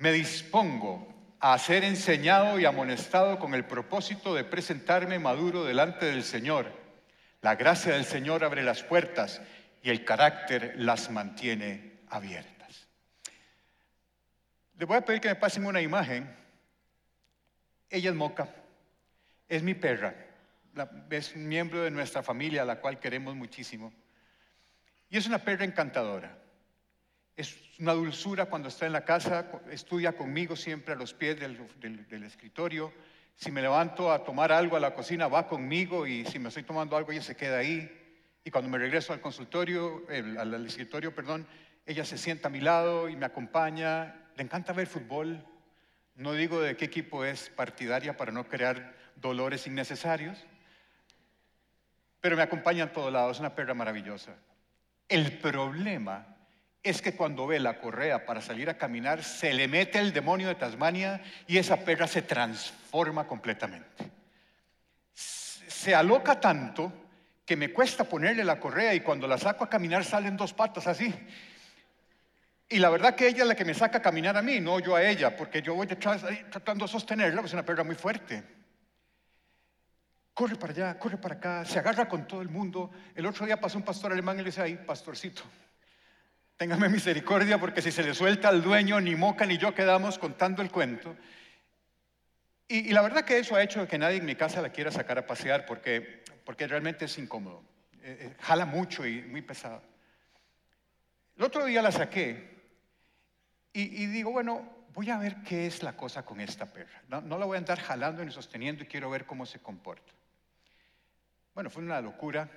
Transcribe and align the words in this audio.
Me 0.00 0.12
dispongo 0.12 1.06
a 1.40 1.58
ser 1.58 1.84
enseñado 1.84 2.58
y 2.58 2.64
amonestado 2.64 3.38
con 3.38 3.52
el 3.52 3.66
propósito 3.66 4.34
de 4.34 4.44
presentarme 4.44 5.18
maduro 5.18 5.62
delante 5.62 6.06
del 6.06 6.24
Señor. 6.24 6.72
La 7.42 7.54
gracia 7.54 7.92
del 7.92 8.06
Señor 8.06 8.42
abre 8.42 8.62
las 8.62 8.82
puertas 8.82 9.42
y 9.82 9.90
el 9.90 10.06
carácter 10.06 10.72
las 10.78 11.10
mantiene 11.10 11.98
abiertas. 12.08 12.88
Les 14.78 14.88
voy 14.88 14.96
a 14.96 15.04
pedir 15.04 15.20
que 15.20 15.28
me 15.28 15.34
pasen 15.34 15.66
una 15.66 15.82
imagen. 15.82 16.34
Ella 17.90 18.08
es 18.08 18.16
Moca, 18.16 18.48
es 19.50 19.62
mi 19.62 19.74
perra, 19.74 20.14
es 21.10 21.36
miembro 21.36 21.82
de 21.82 21.90
nuestra 21.90 22.22
familia, 22.22 22.62
a 22.62 22.64
la 22.64 22.80
cual 22.80 22.98
queremos 22.98 23.36
muchísimo. 23.36 23.92
Y 25.10 25.18
es 25.18 25.26
una 25.26 25.40
perra 25.40 25.66
encantadora. 25.66 26.38
Es 27.40 27.56
una 27.78 27.94
dulzura 27.94 28.44
cuando 28.44 28.68
está 28.68 28.84
en 28.84 28.92
la 28.92 29.06
casa, 29.06 29.50
estudia 29.70 30.12
conmigo 30.12 30.56
siempre 30.56 30.92
a 30.92 30.96
los 30.96 31.14
pies 31.14 31.40
del, 31.40 32.22
escritorio. 32.22 32.92
Si 33.34 33.50
me 33.50 33.62
levanto 33.62 34.12
a 34.12 34.22
tomar 34.22 34.52
algo 34.52 34.76
a 34.76 34.80
la 34.80 34.92
cocina, 34.92 35.26
va 35.26 35.48
conmigo 35.48 36.06
y 36.06 36.26
si 36.26 36.38
me 36.38 36.48
estoy 36.48 36.64
tomando 36.64 36.98
algo, 36.98 37.12
ella 37.12 37.22
se 37.22 37.36
queda 37.36 37.56
ahí. 37.56 37.90
Y 38.44 38.50
cuando 38.50 38.68
me 38.68 38.76
regreso 38.76 39.14
al 39.14 39.22
consultorio, 39.22 40.04
al, 40.38 40.66
escritorio, 40.66 41.14
perdón, 41.14 41.46
ella 41.86 42.04
se 42.04 42.18
sienta 42.18 42.48
a 42.48 42.50
mi 42.50 42.60
lado 42.60 43.08
y 43.08 43.16
me 43.16 43.24
acompaña. 43.24 44.28
Le 44.36 44.42
encanta 44.42 44.74
ver 44.74 44.86
fútbol. 44.86 45.42
No 46.16 46.34
digo 46.34 46.60
de 46.60 46.76
qué 46.76 46.84
equipo 46.84 47.24
es 47.24 47.48
partidaria 47.48 48.18
para 48.18 48.32
no 48.32 48.46
crear 48.48 48.94
dolores 49.16 49.66
innecesarios, 49.66 50.44
pero 52.20 52.36
me 52.36 52.42
acompaña 52.42 52.82
en 52.82 52.92
todos 52.92 53.10
lados. 53.10 53.38
Es 53.38 53.40
una 53.40 53.54
perra 53.54 53.72
maravillosa. 53.72 54.36
El 55.08 55.38
problema 55.38 56.29
es 56.82 57.02
que 57.02 57.14
cuando 57.14 57.46
ve 57.46 57.60
la 57.60 57.78
correa 57.78 58.24
para 58.24 58.40
salir 58.40 58.70
a 58.70 58.78
caminar, 58.78 59.22
se 59.22 59.52
le 59.52 59.68
mete 59.68 59.98
el 59.98 60.12
demonio 60.12 60.48
de 60.48 60.54
Tasmania 60.54 61.22
y 61.46 61.58
esa 61.58 61.76
perra 61.76 62.06
se 62.06 62.22
transforma 62.22 63.26
completamente. 63.26 64.10
Se 65.12 65.94
aloca 65.94 66.40
tanto 66.40 66.92
que 67.44 67.56
me 67.56 67.72
cuesta 67.72 68.04
ponerle 68.04 68.44
la 68.44 68.58
correa 68.58 68.94
y 68.94 69.00
cuando 69.00 69.26
la 69.26 69.36
saco 69.36 69.64
a 69.64 69.70
caminar 69.70 70.04
salen 70.04 70.36
dos 70.36 70.54
patas 70.54 70.86
así. 70.86 71.12
Y 72.68 72.78
la 72.78 72.88
verdad 72.88 73.14
que 73.14 73.26
ella 73.26 73.42
es 73.42 73.48
la 73.48 73.56
que 73.56 73.64
me 73.64 73.74
saca 73.74 73.98
a 73.98 74.02
caminar 74.02 74.36
a 74.36 74.42
mí, 74.42 74.60
no 74.60 74.78
yo 74.78 74.94
a 74.94 75.02
ella, 75.02 75.36
porque 75.36 75.60
yo 75.60 75.74
voy 75.74 75.86
detrás 75.86 76.22
tratando 76.50 76.86
de 76.86 76.92
sostenerla, 76.92 77.40
pues 77.40 77.50
es 77.50 77.54
una 77.54 77.64
perra 77.64 77.84
muy 77.84 77.96
fuerte 77.96 78.42
corre 80.40 80.56
para 80.56 80.72
allá, 80.72 80.98
corre 80.98 81.18
para 81.18 81.34
acá, 81.34 81.64
se 81.66 81.78
agarra 81.78 82.08
con 82.08 82.26
todo 82.26 82.40
el 82.40 82.48
mundo. 82.48 82.90
El 83.14 83.26
otro 83.26 83.44
día 83.44 83.60
pasó 83.60 83.76
un 83.76 83.84
pastor 83.84 84.10
alemán 84.10 84.36
y 84.36 84.38
le 84.38 84.46
dice, 84.46 84.62
ay, 84.62 84.74
pastorcito, 84.86 85.42
téngame 86.60 86.90
misericordia 86.90 87.56
porque 87.56 87.80
si 87.80 87.90
se 87.90 88.02
le 88.02 88.12
suelta 88.12 88.50
al 88.50 88.60
dueño, 88.60 89.00
ni 89.00 89.16
Moca 89.16 89.46
ni 89.46 89.56
yo 89.56 89.74
quedamos 89.74 90.18
contando 90.18 90.60
el 90.60 90.70
cuento. 90.70 91.16
Y, 92.68 92.92
la 92.92 93.00
verdad 93.00 93.24
que 93.24 93.38
eso 93.38 93.56
ha 93.56 93.62
hecho 93.62 93.88
que 93.88 93.96
nadie 93.96 94.18
en 94.18 94.26
mi 94.26 94.34
casa 94.34 94.60
la 94.60 94.68
quiera 94.68 94.92
sacar 94.92 95.16
a 95.16 95.26
pasear 95.26 95.64
porque, 95.64 96.22
porque 96.44 96.66
realmente 96.66 97.06
es 97.06 97.16
incómodo. 97.16 97.62
Eh, 98.02 98.18
eh, 98.20 98.36
jala 98.40 98.66
mucho 98.66 99.06
y 99.06 99.22
muy 99.22 99.40
pesado. 99.40 99.82
El 101.38 101.44
otro 101.44 101.64
día 101.64 101.80
la 101.80 101.92
saqué 101.92 102.60
y, 103.72 104.04
digo, 104.08 104.30
bueno, 104.30 104.70
voy 104.92 105.08
a 105.08 105.16
ver 105.16 105.36
qué 105.36 105.66
es 105.66 105.82
la 105.82 105.96
cosa 105.96 106.26
con 106.26 106.42
esta 106.42 106.66
perra. 106.66 107.00
No, 107.08 107.22
no 107.22 107.38
la 107.38 107.46
voy 107.46 107.54
a 107.54 107.58
andar 107.60 107.80
jalando 107.80 108.22
ni 108.22 108.32
sosteniendo 108.32 108.84
y 108.84 108.86
quiero 108.86 109.08
ver 109.08 109.24
cómo 109.24 109.46
se 109.46 109.60
comporta. 109.60 110.12
Bueno, 111.54 111.70
fue 111.70 111.82
una 111.82 112.02
locura. 112.02 112.50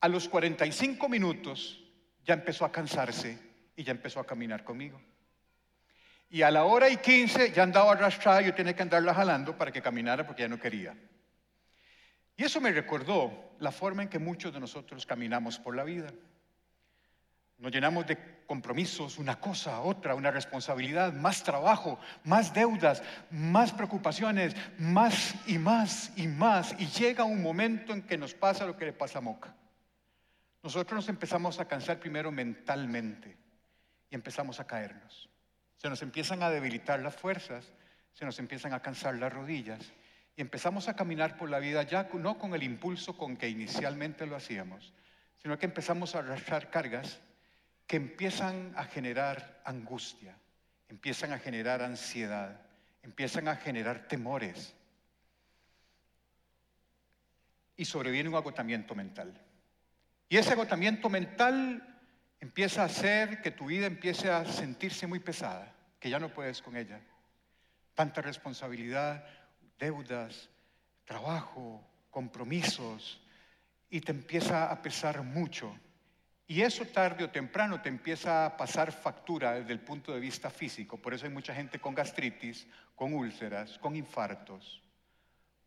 A 0.00 0.08
los 0.08 0.28
45 0.28 1.08
minutos 1.08 1.81
ya 2.24 2.34
empezó 2.34 2.64
a 2.64 2.72
cansarse 2.72 3.38
y 3.76 3.84
ya 3.84 3.92
empezó 3.92 4.20
a 4.20 4.26
caminar 4.26 4.64
conmigo. 4.64 5.00
Y 6.30 6.42
a 6.42 6.50
la 6.50 6.64
hora 6.64 6.88
y 6.88 6.96
15 6.96 7.52
ya 7.52 7.62
andaba 7.62 7.92
arrastrada, 7.92 8.40
yo 8.40 8.54
tenía 8.54 8.74
que 8.74 8.82
andarla 8.82 9.14
jalando 9.14 9.56
para 9.56 9.70
que 9.70 9.82
caminara 9.82 10.26
porque 10.26 10.42
ya 10.42 10.48
no 10.48 10.58
quería. 10.58 10.96
Y 12.36 12.44
eso 12.44 12.60
me 12.60 12.72
recordó 12.72 13.52
la 13.58 13.70
forma 13.70 14.02
en 14.02 14.08
que 14.08 14.18
muchos 14.18 14.52
de 14.52 14.60
nosotros 14.60 15.04
caminamos 15.04 15.58
por 15.58 15.76
la 15.76 15.84
vida. 15.84 16.10
Nos 17.58 17.70
llenamos 17.70 18.06
de 18.06 18.18
compromisos, 18.46 19.18
una 19.18 19.38
cosa, 19.38 19.80
otra, 19.80 20.14
una 20.14 20.30
responsabilidad, 20.30 21.12
más 21.12 21.42
trabajo, 21.42 22.00
más 22.24 22.52
deudas, 22.52 23.02
más 23.30 23.72
preocupaciones, 23.72 24.56
más 24.78 25.34
y 25.46 25.58
más 25.58 26.12
y 26.16 26.26
más. 26.26 26.74
Y 26.78 26.86
llega 26.86 27.24
un 27.24 27.42
momento 27.42 27.92
en 27.92 28.02
que 28.02 28.18
nos 28.18 28.34
pasa 28.34 28.66
lo 28.66 28.76
que 28.76 28.86
le 28.86 28.92
pasa 28.92 29.18
a 29.18 29.22
Moca. 29.22 29.54
Nosotros 30.62 30.96
nos 30.96 31.08
empezamos 31.08 31.58
a 31.58 31.66
cansar 31.66 31.98
primero 31.98 32.30
mentalmente 32.30 33.36
y 34.10 34.14
empezamos 34.14 34.60
a 34.60 34.66
caernos. 34.66 35.28
Se 35.76 35.88
nos 35.88 36.02
empiezan 36.02 36.42
a 36.42 36.50
debilitar 36.50 37.00
las 37.00 37.16
fuerzas, 37.16 37.72
se 38.12 38.24
nos 38.24 38.38
empiezan 38.38 38.72
a 38.72 38.80
cansar 38.80 39.16
las 39.16 39.32
rodillas 39.32 39.92
y 40.36 40.40
empezamos 40.40 40.88
a 40.88 40.94
caminar 40.94 41.36
por 41.36 41.50
la 41.50 41.58
vida 41.58 41.82
ya 41.82 42.08
no 42.14 42.38
con 42.38 42.54
el 42.54 42.62
impulso 42.62 43.16
con 43.16 43.36
que 43.36 43.48
inicialmente 43.48 44.26
lo 44.26 44.36
hacíamos, 44.36 44.92
sino 45.38 45.58
que 45.58 45.66
empezamos 45.66 46.14
a 46.14 46.20
arrastrar 46.20 46.70
cargas 46.70 47.20
que 47.86 47.96
empiezan 47.96 48.72
a 48.76 48.84
generar 48.84 49.60
angustia, 49.64 50.36
empiezan 50.88 51.32
a 51.32 51.38
generar 51.38 51.82
ansiedad, 51.82 52.60
empiezan 53.02 53.48
a 53.48 53.56
generar 53.56 54.06
temores. 54.06 54.74
Y 57.76 57.84
sobreviene 57.84 58.28
un 58.28 58.36
agotamiento 58.36 58.94
mental. 58.94 59.34
Y 60.32 60.38
ese 60.38 60.54
agotamiento 60.54 61.10
mental 61.10 61.86
empieza 62.40 62.80
a 62.80 62.86
hacer 62.86 63.42
que 63.42 63.50
tu 63.50 63.66
vida 63.66 63.84
empiece 63.84 64.30
a 64.30 64.46
sentirse 64.46 65.06
muy 65.06 65.18
pesada, 65.18 65.74
que 66.00 66.08
ya 66.08 66.18
no 66.18 66.30
puedes 66.30 66.62
con 66.62 66.74
ella. 66.74 67.02
Tanta 67.92 68.22
responsabilidad, 68.22 69.26
deudas, 69.78 70.48
trabajo, 71.04 71.86
compromisos, 72.08 73.20
y 73.90 74.00
te 74.00 74.12
empieza 74.12 74.70
a 74.70 74.80
pesar 74.80 75.22
mucho 75.22 75.78
y 76.52 76.60
eso 76.60 76.84
tarde 76.84 77.24
o 77.24 77.30
temprano 77.30 77.80
te 77.80 77.88
empieza 77.88 78.44
a 78.44 78.56
pasar 78.58 78.92
factura 78.92 79.52
desde 79.52 79.72
el 79.72 79.80
punto 79.80 80.12
de 80.12 80.20
vista 80.20 80.50
físico. 80.50 80.98
Por 80.98 81.14
eso 81.14 81.24
hay 81.24 81.32
mucha 81.32 81.54
gente 81.54 81.78
con 81.78 81.94
gastritis, 81.94 82.66
con 82.94 83.14
úlceras, 83.14 83.78
con 83.78 83.96
infartos, 83.96 84.81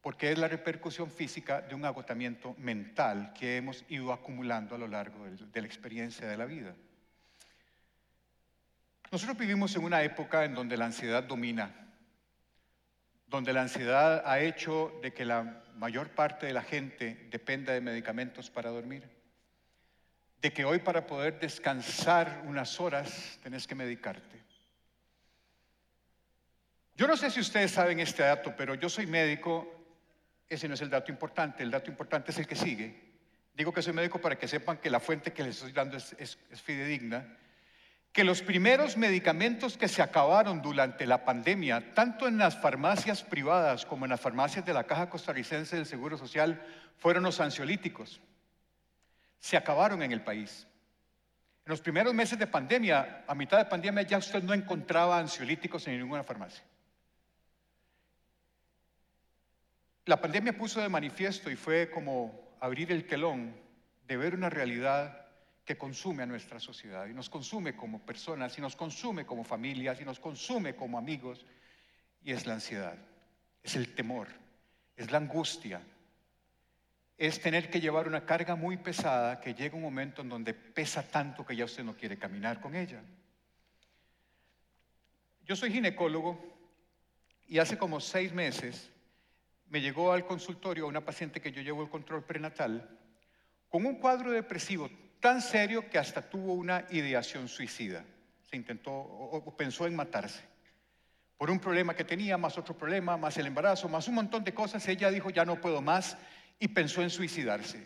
porque 0.06 0.32
es 0.32 0.38
la 0.38 0.48
repercusión 0.48 1.10
física 1.10 1.62
de 1.62 1.74
un 1.74 1.84
agotamiento 1.84 2.54
mental 2.60 3.34
que 3.34 3.58
hemos 3.58 3.84
ido 3.90 4.14
acumulando 4.14 4.76
a 4.76 4.78
lo 4.78 4.88
largo 4.88 5.26
de 5.26 5.62
la 5.62 5.66
experiencia 5.66 6.28
de 6.28 6.38
la 6.38 6.46
vida. 6.46 6.76
Nosotros 9.12 9.36
vivimos 9.36 9.76
en 9.76 9.84
una 9.84 10.04
época 10.04 10.46
en 10.46 10.54
donde 10.54 10.78
la 10.78 10.86
ansiedad 10.86 11.24
domina, 11.24 11.74
donde 13.26 13.52
la 13.52 13.64
ansiedad 13.64 14.22
ha 14.28 14.40
hecho 14.42 14.94
de 15.02 15.12
que 15.12 15.26
la 15.26 15.64
mayor 15.74 16.10
parte 16.10 16.46
de 16.46 16.54
la 16.54 16.62
gente 16.62 17.28
dependa 17.32 17.74
de 17.74 17.82
medicamentos 17.82 18.52
para 18.52 18.70
dormir 18.70 19.10
de 20.40 20.54
que 20.54 20.66
hoy 20.66 20.78
para 20.78 21.08
poder 21.08 21.40
descansar 21.40 22.44
unas 22.46 22.80
horas 22.80 23.40
tenés 23.42 23.66
que 23.66 23.74
medicarte. 23.74 24.40
Yo 26.96 27.08
no 27.08 27.18
sé 27.18 27.32
si 27.32 27.40
ustedes 27.40 27.72
saben 27.72 28.00
este 28.00 28.22
dato, 28.22 28.56
pero 28.56 28.76
yo 28.76 28.88
soy 28.88 29.08
médico, 29.08 29.75
ese 30.50 30.68
no 30.68 30.74
es 30.74 30.82
el 30.82 30.90
dato 30.90 31.12
importante, 31.12 31.64
el 31.64 31.72
dato 31.72 31.90
importante 31.90 32.32
es 32.32 32.38
el 32.38 32.48
que 32.48 32.56
sigue. 32.56 33.16
Digo 33.54 33.74
que 33.74 33.82
soy 33.82 33.94
médico 33.94 34.20
para 34.20 34.38
que 34.38 34.48
sepan 34.48 34.78
que 34.78 34.90
la 34.90 35.00
fuente 35.00 35.34
que 35.34 35.44
les 35.44 35.56
estoy 35.56 35.72
dando 35.72 35.98
es, 35.98 36.38
fidedigna, 36.64 37.26
que 38.12 38.24
los 38.24 38.42
primeros 38.42 38.98
medicamentos 38.98 39.78
que 39.78 39.88
se 39.88 40.02
acabaron 40.02 40.62
durante 40.62 41.06
la 41.06 41.26
pandemia, 41.26 41.94
tanto 41.94 42.28
en 42.28 42.38
las 42.38 42.58
farmacias 42.60 43.24
privadas 43.24 43.86
como 43.86 44.06
en 44.06 44.12
las 44.12 44.22
farmacias 44.22 44.66
de 44.66 44.74
la 44.74 44.86
Caja 44.86 45.10
Costarricense 45.10 45.76
del 45.76 45.86
Seguro 45.86 46.18
Social, 46.18 46.62
fueron 46.98 47.24
los 47.24 47.40
ansiolíticos 47.40 48.22
se 49.46 49.58
acabaron 49.58 50.02
en 50.02 50.12
el 50.12 50.22
país. 50.22 50.66
En 51.66 51.70
los 51.70 51.80
primeros 51.80 52.16
meses 52.16 52.40
de 52.40 52.48
pandemia, 52.48 53.26
a 53.28 53.36
mitad 53.36 53.60
de 53.60 53.66
pandemia, 53.66 54.02
ya 54.02 54.18
usted 54.18 54.42
no 54.42 54.56
encontraba 54.56 55.20
ansiolíticos 55.20 55.86
en 55.86 56.00
ninguna 56.00 56.24
farmacia. 56.24 56.64
La 60.06 60.22
pandemia 60.22 60.56
puso 60.56 60.82
de 60.82 60.90
manifiesto 60.90 61.50
y 61.50 61.56
fue 61.56 61.90
como 61.90 62.56
abrir 62.60 62.92
el 62.92 63.08
telón 63.08 63.56
de 64.08 64.18
ver 64.18 64.36
una 64.36 64.52
realidad 64.52 65.26
que 65.66 65.80
consume 65.80 66.22
a 66.22 66.28
nuestra 66.28 66.60
sociedad 66.60 67.08
y 67.08 67.14
nos 67.14 67.28
consume 67.28 67.76
como 67.76 68.06
personas 68.06 68.56
y 68.56 68.62
nos 68.62 68.76
consume 68.76 69.26
como 69.26 69.44
familias 69.44 70.00
y 70.00 70.06
nos 70.06 70.20
consume 70.20 70.76
como 70.76 71.00
amigos 71.00 71.44
y 72.24 72.34
es 72.34 72.46
la 72.46 72.54
ansiedad, 72.54 72.96
es 73.64 73.76
el 73.76 73.96
temor, 73.96 74.28
es 74.96 75.10
la 75.10 75.18
angustia, 75.18 75.82
es 77.18 77.42
tener 77.42 77.72
que 77.72 77.82
llevar 77.82 78.08
una 78.08 78.26
carga 78.26 78.56
muy 78.56 78.78
pesada 78.78 79.42
que 79.42 79.56
llega 79.56 79.76
un 79.76 79.82
momento 79.82 80.22
en 80.22 80.30
donde 80.30 80.54
pesa 80.54 81.02
tanto 81.02 81.44
que 81.44 81.56
ya 81.56 81.66
usted 81.66 81.84
no 81.84 81.96
quiere 81.96 82.20
caminar 82.20 82.62
con 82.62 82.76
ella. 82.76 83.02
Yo 85.48 85.56
soy 85.56 85.72
ginecólogo 85.72 86.38
y 87.48 87.58
hace 87.58 87.76
como 87.76 88.00
seis 88.00 88.32
meses 88.34 88.92
me 89.70 89.82
llegó 89.82 90.12
al 90.12 90.26
consultorio 90.26 90.88
una 90.88 91.04
paciente 91.04 91.42
que 91.42 91.52
yo 91.52 91.62
llevo 91.62 91.84
el 91.84 91.90
control 91.90 92.24
prenatal 92.24 92.98
con 93.70 93.86
un 93.86 93.96
cuadro 93.96 94.32
depresivo 94.32 94.90
tan 95.20 95.42
serio 95.42 95.90
que 95.90 95.98
hasta 95.98 96.22
tuvo 96.22 96.54
una 96.54 96.86
ideación 96.92 97.48
suicida. 97.48 98.06
se 98.50 98.56
intentó 98.56 98.92
o, 98.92 99.58
pensó 99.58 99.88
en 99.88 99.96
matarse. 99.96 100.44
Por 101.38 101.50
un 101.50 101.60
problema 101.60 101.96
que 101.96 102.04
tenía, 102.04 102.38
más 102.38 102.58
otro 102.58 102.78
problema, 102.78 103.18
más 103.18 103.38
el 103.38 103.48
embarazo, 103.48 103.90
más 103.90 104.08
un 104.08 104.16
montón 104.16 104.44
de 104.44 104.54
cosas, 104.54 104.88
ella 104.88 105.12
dijo, 105.12 105.30
ya 105.30 105.44
no 105.44 105.60
puedo 105.60 105.82
más, 105.82 106.16
y 106.60 106.70
pensó 106.70 107.02
en 107.02 107.10
suicidarse. 107.10 107.86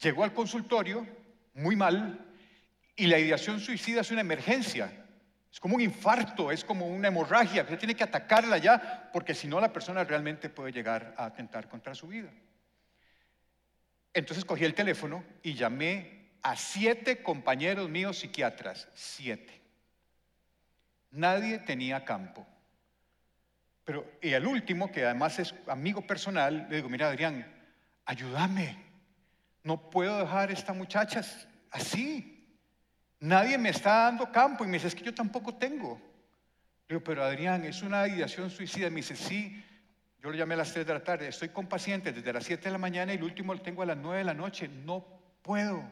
Llegó 0.00 0.24
al 0.24 0.32
consultorio, 0.32 1.06
muy 1.52 1.76
mal, 1.76 2.24
y 2.94 3.06
la 3.08 3.18
ideación 3.18 3.60
suicida 3.60 4.00
es 4.00 4.10
una 4.10 4.22
emergencia. 4.22 5.05
Es 5.56 5.60
como 5.60 5.76
un 5.76 5.80
infarto, 5.80 6.52
es 6.52 6.62
como 6.62 6.86
una 6.86 7.08
hemorragia. 7.08 7.62
Usted 7.62 7.78
tiene 7.78 7.94
que 7.94 8.04
atacarla 8.04 8.58
ya, 8.58 9.08
porque 9.10 9.32
si 9.32 9.48
no 9.48 9.58
la 9.58 9.72
persona 9.72 10.04
realmente 10.04 10.50
puede 10.50 10.70
llegar 10.70 11.14
a 11.16 11.24
atentar 11.24 11.66
contra 11.66 11.94
su 11.94 12.08
vida. 12.08 12.28
Entonces 14.12 14.44
cogí 14.44 14.66
el 14.66 14.74
teléfono 14.74 15.24
y 15.42 15.54
llamé 15.54 16.28
a 16.42 16.56
siete 16.56 17.22
compañeros 17.22 17.88
míos 17.88 18.18
psiquiatras, 18.18 18.86
siete. 18.92 19.62
Nadie 21.12 21.58
tenía 21.60 22.04
campo. 22.04 22.46
Pero, 23.86 24.18
y 24.20 24.34
al 24.34 24.46
último, 24.46 24.92
que 24.92 25.06
además 25.06 25.38
es 25.38 25.54
amigo 25.68 26.06
personal, 26.06 26.66
le 26.68 26.76
digo, 26.76 26.90
mira 26.90 27.08
Adrián, 27.08 27.50
ayúdame. 28.04 28.76
No 29.62 29.88
puedo 29.88 30.18
dejar 30.18 30.50
a 30.50 30.52
esta 30.52 30.74
muchacha 30.74 31.22
así. 31.70 32.35
Nadie 33.20 33.56
me 33.56 33.70
está 33.70 34.04
dando 34.04 34.30
campo 34.30 34.64
y 34.64 34.66
me 34.66 34.74
dice, 34.74 34.88
es 34.88 34.94
que 34.94 35.04
yo 35.04 35.14
tampoco 35.14 35.54
tengo. 35.54 35.98
Le 36.88 36.94
digo, 36.94 37.04
pero 37.04 37.24
Adrián, 37.24 37.64
es 37.64 37.82
una 37.82 38.06
ideación 38.06 38.50
suicida. 38.50 38.90
Me 38.90 38.96
dice, 38.96 39.16
sí, 39.16 39.64
yo 40.22 40.30
lo 40.30 40.36
llamé 40.36 40.54
a 40.54 40.58
las 40.58 40.72
3 40.72 40.86
de 40.86 40.92
la 40.92 41.02
tarde, 41.02 41.28
estoy 41.28 41.48
con 41.48 41.66
pacientes 41.66 42.14
desde 42.14 42.32
las 42.32 42.44
7 42.44 42.64
de 42.64 42.70
la 42.70 42.78
mañana 42.78 43.12
y 43.12 43.16
el 43.16 43.24
último 43.24 43.54
lo 43.54 43.60
tengo 43.62 43.82
a 43.82 43.86
las 43.86 43.96
9 43.96 44.18
de 44.18 44.24
la 44.24 44.34
noche. 44.34 44.68
No 44.68 45.04
puedo. 45.42 45.82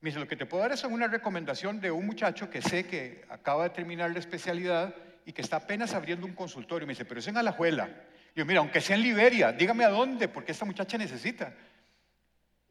Me 0.00 0.10
dice, 0.10 0.20
lo 0.20 0.28
que 0.28 0.36
te 0.36 0.46
puedo 0.46 0.62
dar 0.62 0.72
es 0.72 0.84
una 0.84 1.08
recomendación 1.08 1.80
de 1.80 1.90
un 1.90 2.06
muchacho 2.06 2.48
que 2.48 2.62
sé 2.62 2.86
que 2.86 3.24
acaba 3.28 3.64
de 3.64 3.70
terminar 3.70 4.10
la 4.10 4.18
especialidad 4.18 4.94
y 5.24 5.32
que 5.32 5.42
está 5.42 5.56
apenas 5.56 5.94
abriendo 5.94 6.26
un 6.26 6.34
consultorio. 6.34 6.86
Me 6.86 6.92
dice, 6.92 7.04
pero 7.04 7.20
es 7.20 7.28
en 7.28 7.36
Alajuela. 7.36 7.90
Yo, 8.34 8.46
mira, 8.46 8.60
aunque 8.60 8.80
sea 8.80 8.96
en 8.96 9.02
Liberia, 9.02 9.52
dígame 9.52 9.84
a 9.84 9.88
dónde, 9.88 10.28
porque 10.28 10.52
esta 10.52 10.64
muchacha 10.64 10.98
necesita 10.98 11.54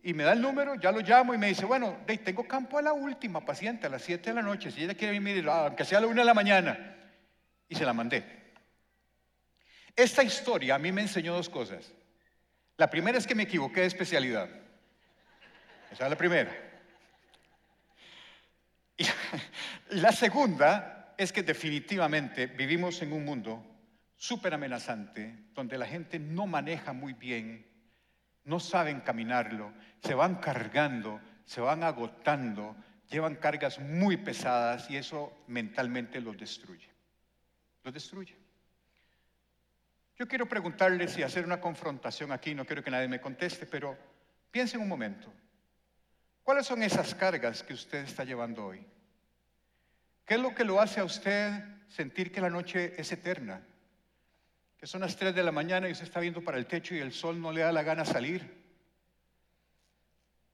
y 0.05 0.13
me 0.13 0.23
da 0.23 0.33
el 0.33 0.41
número, 0.41 0.75
ya 0.75 0.91
lo 0.91 0.99
llamo 0.99 1.33
y 1.33 1.39
me 1.39 1.47
dice, 1.47 1.65
bueno, 1.65 1.97
tengo 2.23 2.47
campo 2.47 2.77
a 2.77 2.81
la 2.83 2.93
última 2.93 3.43
paciente 3.43 3.87
a 3.87 3.89
las 3.89 4.03
7 4.03 4.29
de 4.29 4.35
la 4.35 4.43
noche, 4.43 4.69
si 4.69 4.83
ella 4.83 4.93
quiere 4.93 5.19
venir, 5.19 5.49
aunque 5.49 5.83
sea 5.83 5.97
a 5.97 6.01
la 6.01 6.07
1 6.07 6.21
de 6.21 6.25
la 6.25 6.33
mañana. 6.35 6.95
Y 7.67 7.73
se 7.73 7.83
la 7.83 7.91
mandé. 7.91 8.23
Esta 9.95 10.21
historia 10.21 10.75
a 10.75 10.77
mí 10.77 10.91
me 10.91 11.01
enseñó 11.01 11.33
dos 11.33 11.49
cosas. 11.49 11.91
La 12.77 12.87
primera 12.87 13.17
es 13.17 13.25
que 13.25 13.33
me 13.33 13.43
equivoqué 13.43 13.81
de 13.81 13.87
especialidad. 13.87 14.47
Esa 15.91 16.03
es 16.03 16.09
la 16.11 16.15
primera. 16.15 16.55
Y 18.97 19.07
la 19.89 20.11
segunda 20.11 21.15
es 21.17 21.33
que 21.33 21.41
definitivamente 21.41 22.45
vivimos 22.45 23.01
en 23.01 23.11
un 23.11 23.25
mundo 23.25 23.65
súper 24.17 24.53
amenazante, 24.53 25.35
donde 25.55 25.79
la 25.79 25.87
gente 25.87 26.19
no 26.19 26.45
maneja 26.45 26.93
muy 26.93 27.13
bien 27.13 27.74
no 28.45 28.59
saben 28.59 29.01
caminarlo, 29.01 29.73
se 30.03 30.13
van 30.13 30.35
cargando, 30.35 31.19
se 31.45 31.61
van 31.61 31.83
agotando, 31.83 32.75
llevan 33.09 33.35
cargas 33.35 33.79
muy 33.79 34.17
pesadas 34.17 34.89
y 34.89 34.97
eso 34.97 35.33
mentalmente 35.47 36.21
los 36.21 36.37
destruye. 36.37 36.87
Los 37.83 37.93
destruye. 37.93 38.35
Yo 40.17 40.27
quiero 40.27 40.47
preguntarles 40.47 41.17
y 41.17 41.23
hacer 41.23 41.43
una 41.43 41.59
confrontación 41.59 42.31
aquí, 42.31 42.55
no 42.55 42.65
quiero 42.65 42.83
que 42.83 42.91
nadie 42.91 43.07
me 43.07 43.19
conteste, 43.19 43.65
pero 43.65 43.97
piensen 44.49 44.81
un 44.81 44.87
momento. 44.87 45.31
¿Cuáles 46.43 46.67
son 46.67 46.83
esas 46.83 47.13
cargas 47.15 47.63
que 47.63 47.73
usted 47.73 48.03
está 48.05 48.23
llevando 48.23 48.67
hoy? 48.67 48.85
¿Qué 50.25 50.35
es 50.35 50.39
lo 50.39 50.55
que 50.55 50.63
lo 50.63 50.79
hace 50.79 50.99
a 50.99 51.03
usted 51.03 51.63
sentir 51.89 52.31
que 52.31 52.41
la 52.41 52.49
noche 52.49 52.93
es 52.97 53.11
eterna? 53.11 53.61
Que 54.77 54.87
son 54.87 55.01
las 55.01 55.15
3 55.15 55.33
de 55.33 55.43
la 55.43 55.51
mañana 55.51 55.87
y 55.87 55.91
usted 55.91 56.05
está 56.05 56.19
viendo 56.19 56.43
para 56.43 56.57
el 56.57 56.65
techo 56.65 56.95
y 56.95 56.99
el 56.99 57.13
sol 57.13 57.41
no 57.41 57.51
le 57.51 57.61
da 57.61 57.71
la 57.71 57.83
gana 57.83 58.05
salir. 58.05 58.63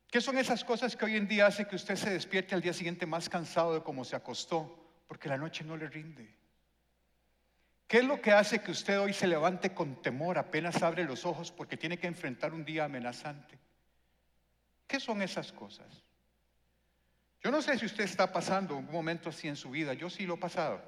¿Qué 0.10 0.20
son 0.20 0.38
esas 0.38 0.64
cosas 0.64 0.96
que 0.96 1.06
hoy 1.06 1.16
en 1.16 1.28
día 1.28 1.48
hace 1.48 1.66
que 1.66 1.76
usted 1.76 1.96
se 1.96 2.10
despierte 2.10 2.54
al 2.54 2.62
día 2.62 2.74
siguiente 2.74 3.06
más 3.06 3.30
cansado 3.30 3.74
de 3.74 3.82
cómo 3.82 4.04
se 4.04 4.16
acostó? 4.16 4.78
Porque 5.08 5.30
la 5.30 5.38
noche 5.38 5.64
no 5.64 5.78
le 5.78 5.88
rinde. 5.88 6.36
¿Qué 7.88 8.00
es 8.00 8.06
lo 8.06 8.22
que 8.22 8.32
hace 8.32 8.62
que 8.62 8.72
usted 8.72 9.00
hoy 9.00 9.14
se 9.14 9.28
levante 9.28 9.74
con 9.74 10.02
temor 10.02 10.38
apenas 10.38 10.82
abre 10.82 11.04
los 11.04 11.26
ojos 11.26 11.52
porque 11.52 11.78
tiene 11.78 11.98
que 11.98 12.08
enfrentar 12.08 12.54
un 12.54 12.64
día 12.64 12.86
amenazante? 12.86 13.58
¿Qué 14.88 15.00
son 15.00 15.22
esas 15.22 15.52
cosas? 15.52 16.04
Yo 17.42 17.50
no 17.50 17.62
sé 17.62 17.78
si 17.78 17.86
usted 17.86 18.04
está 18.04 18.32
pasando 18.32 18.76
un 18.76 18.92
momento 18.92 19.30
así 19.30 19.48
en 19.48 19.56
su 19.56 19.72
vida, 19.72 19.94
yo 19.94 20.10
sí 20.10 20.26
lo 20.26 20.36
he 20.36 20.38
pasado. 20.38 20.82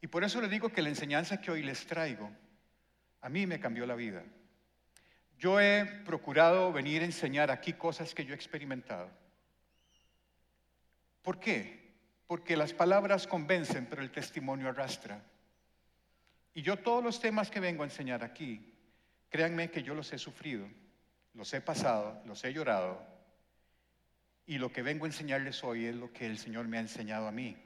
Y 0.00 0.06
por 0.06 0.24
eso 0.24 0.40
le 0.40 0.48
digo 0.48 0.70
que 0.70 0.82
la 0.82 0.88
enseñanza 0.88 1.40
que 1.40 1.50
hoy 1.50 1.62
les 1.62 1.86
traigo, 1.86 2.30
a 3.20 3.28
mí 3.28 3.46
me 3.46 3.60
cambió 3.60 3.86
la 3.86 3.94
vida. 3.94 4.22
Yo 5.38 5.60
he 5.60 5.84
procurado 6.04 6.72
venir 6.72 7.02
a 7.02 7.06
enseñar 7.06 7.50
aquí 7.50 7.72
cosas 7.74 8.14
que 8.14 8.24
yo 8.24 8.32
he 8.32 8.36
experimentado. 8.36 9.10
¿Por 11.22 11.38
qué? 11.38 11.94
Porque 12.26 12.56
las 12.56 12.72
palabras 12.72 13.26
convencen, 13.26 13.86
pero 13.86 14.02
el 14.02 14.10
testimonio 14.10 14.68
arrastra. 14.68 15.22
Y 16.54 16.62
yo 16.62 16.78
todos 16.78 17.02
los 17.02 17.20
temas 17.20 17.50
que 17.50 17.60
vengo 17.60 17.82
a 17.82 17.86
enseñar 17.86 18.24
aquí, 18.24 18.74
créanme 19.28 19.70
que 19.70 19.82
yo 19.82 19.94
los 19.94 20.12
he 20.12 20.18
sufrido, 20.18 20.66
los 21.34 21.52
he 21.54 21.60
pasado, 21.60 22.22
los 22.26 22.42
he 22.44 22.52
llorado. 22.52 23.06
Y 24.46 24.58
lo 24.58 24.72
que 24.72 24.82
vengo 24.82 25.04
a 25.04 25.08
enseñarles 25.08 25.62
hoy 25.62 25.86
es 25.86 25.94
lo 25.94 26.12
que 26.12 26.26
el 26.26 26.38
Señor 26.38 26.66
me 26.66 26.78
ha 26.78 26.80
enseñado 26.80 27.28
a 27.28 27.32
mí. 27.32 27.56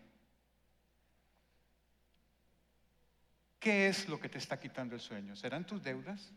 ¿Qué 3.64 3.88
es 3.88 4.10
lo 4.10 4.20
que 4.20 4.28
te 4.28 4.36
está 4.36 4.60
quitando 4.60 4.94
el 4.94 5.00
sueño? 5.00 5.34
¿Serán 5.34 5.64
tus 5.64 5.82
deudas? 5.82 6.30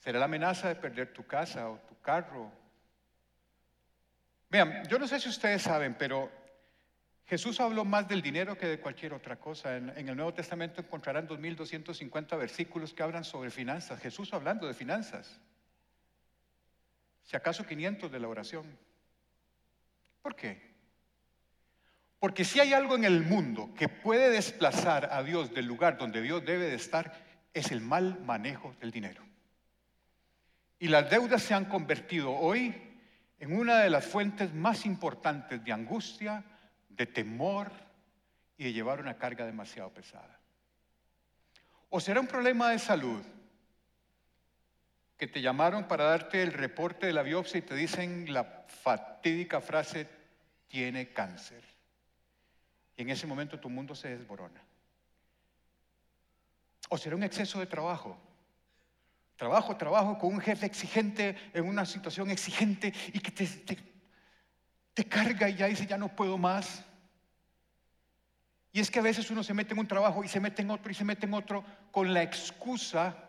¿Será 0.00 0.18
la 0.18 0.24
amenaza 0.24 0.66
de 0.66 0.74
perder 0.74 1.12
tu 1.12 1.24
casa 1.28 1.70
o 1.70 1.78
tu 1.78 1.96
carro? 2.00 2.50
Vean, 4.50 4.82
yo 4.88 4.98
no 4.98 5.06
sé 5.06 5.20
si 5.20 5.28
ustedes 5.28 5.62
saben, 5.62 5.94
pero 5.94 6.28
Jesús 7.26 7.60
habló 7.60 7.84
más 7.84 8.08
del 8.08 8.20
dinero 8.20 8.58
que 8.58 8.66
de 8.66 8.80
cualquier 8.80 9.14
otra 9.14 9.36
cosa. 9.36 9.76
En, 9.76 9.90
el 9.90 10.16
Nuevo 10.16 10.34
Testamento 10.34 10.80
encontrarán 10.80 11.28
2.250 11.28 12.36
versículos 12.36 12.92
que 12.92 13.04
hablan 13.04 13.22
sobre 13.22 13.52
finanzas. 13.52 14.00
Jesús 14.00 14.34
hablando 14.34 14.66
de 14.66 14.74
finanzas. 14.74 15.40
Si 17.22 17.36
acaso 17.36 17.64
500 17.64 18.10
de 18.10 18.18
la 18.18 18.26
oración. 18.26 18.76
¿Por 20.20 20.34
qué? 20.34 20.73
Porque 22.24 22.46
si 22.46 22.58
hay 22.58 22.72
algo 22.72 22.96
en 22.96 23.04
el 23.04 23.20
mundo 23.20 23.74
que 23.76 23.90
puede 23.90 24.30
desplazar 24.30 25.10
a 25.12 25.22
Dios 25.22 25.52
del 25.52 25.66
lugar 25.66 25.98
donde 25.98 26.22
Dios 26.22 26.42
debe 26.42 26.70
de 26.70 26.74
estar, 26.74 27.12
es 27.52 27.70
el 27.70 27.82
mal 27.82 28.18
manejo 28.20 28.74
del 28.80 28.90
dinero. 28.90 29.22
Y 30.78 30.88
las 30.88 31.10
deudas 31.10 31.42
se 31.42 31.52
han 31.52 31.66
convertido 31.66 32.32
hoy 32.32 32.74
en 33.40 33.54
una 33.54 33.80
de 33.80 33.90
las 33.90 34.06
fuentes 34.06 34.54
más 34.54 34.86
importantes 34.86 35.62
de 35.62 35.72
angustia, 35.72 36.42
de 36.88 37.04
temor 37.04 37.70
y 38.56 38.64
de 38.64 38.72
llevar 38.72 39.00
una 39.00 39.18
carga 39.18 39.44
demasiado 39.44 39.90
pesada. 39.90 40.40
O 41.90 42.00
será 42.00 42.20
un 42.20 42.26
problema 42.26 42.70
de 42.70 42.78
salud, 42.78 43.22
que 45.18 45.26
te 45.26 45.42
llamaron 45.42 45.86
para 45.86 46.04
darte 46.04 46.42
el 46.42 46.54
reporte 46.54 47.04
de 47.04 47.12
la 47.12 47.22
biopsia 47.22 47.58
y 47.58 47.62
te 47.68 47.74
dicen 47.74 48.32
la 48.32 48.64
fatídica 48.66 49.60
frase, 49.60 50.08
tiene 50.68 51.12
cáncer. 51.12 51.73
Y 52.96 53.02
en 53.02 53.10
ese 53.10 53.26
momento 53.26 53.58
tu 53.58 53.68
mundo 53.68 53.94
se 53.94 54.08
desborona. 54.08 54.62
O 56.88 56.98
será 56.98 57.16
un 57.16 57.22
exceso 57.22 57.58
de 57.58 57.66
trabajo. 57.66 58.16
Trabajo, 59.36 59.76
trabajo 59.76 60.18
con 60.18 60.34
un 60.34 60.40
jefe 60.40 60.66
exigente 60.66 61.36
en 61.52 61.66
una 61.66 61.84
situación 61.84 62.30
exigente 62.30 62.92
y 63.12 63.18
que 63.18 63.32
te, 63.32 63.46
te, 64.94 65.04
carga 65.08 65.48
y 65.48 65.56
ya 65.56 65.66
dice, 65.66 65.86
ya 65.86 65.98
no 65.98 66.14
puedo 66.14 66.38
más. 66.38 66.84
Y 68.72 68.80
es 68.80 68.90
que 68.90 69.00
a 69.00 69.02
veces 69.02 69.30
uno 69.30 69.42
se 69.42 69.54
mete 69.54 69.72
en 69.72 69.80
un 69.80 69.88
trabajo 69.88 70.22
y 70.22 70.28
se 70.28 70.40
mete 70.40 70.62
en 70.62 70.70
otro 70.70 70.90
y 70.90 70.94
se 70.94 71.04
mete 71.04 71.26
en 71.26 71.34
otro 71.34 71.64
con 71.90 72.14
la 72.14 72.22
excusa, 72.22 73.28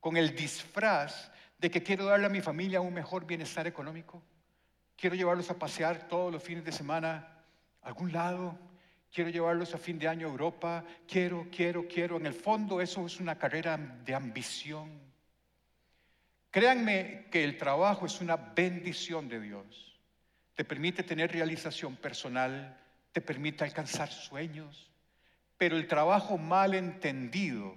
con 0.00 0.16
el 0.16 0.34
disfraz 0.34 1.30
de 1.58 1.70
que 1.70 1.82
quiero 1.82 2.06
darle 2.06 2.26
a 2.26 2.30
mi 2.30 2.40
familia 2.40 2.80
un 2.80 2.94
mejor 2.94 3.26
bienestar 3.26 3.66
económico. 3.66 4.22
Quiero 4.96 5.16
llevarlos 5.16 5.50
a 5.50 5.58
pasear 5.58 6.08
todos 6.08 6.32
los 6.32 6.42
fines 6.42 6.64
de 6.64 6.72
semana 6.72 7.42
a 7.82 7.88
algún 7.88 8.12
lado 8.12 8.58
quiero 9.16 9.30
llevarlos 9.30 9.74
a 9.74 9.78
fin 9.78 9.98
de 9.98 10.08
año 10.08 10.26
a 10.26 10.30
Europa, 10.30 10.84
quiero, 11.08 11.46
quiero, 11.50 11.88
quiero. 11.88 12.18
En 12.18 12.26
el 12.26 12.34
fondo 12.34 12.82
eso 12.82 13.06
es 13.06 13.18
una 13.18 13.38
carrera 13.38 13.78
de 13.78 14.14
ambición. 14.14 14.90
Créanme 16.50 17.24
que 17.30 17.42
el 17.42 17.56
trabajo 17.56 18.04
es 18.04 18.20
una 18.20 18.36
bendición 18.36 19.26
de 19.26 19.40
Dios. 19.40 19.98
Te 20.54 20.66
permite 20.66 21.02
tener 21.02 21.32
realización 21.32 21.96
personal, 21.96 22.76
te 23.10 23.22
permite 23.22 23.64
alcanzar 23.64 24.10
sueños, 24.10 24.90
pero 25.56 25.78
el 25.78 25.88
trabajo 25.88 26.36
mal 26.36 26.74
entendido, 26.74 27.74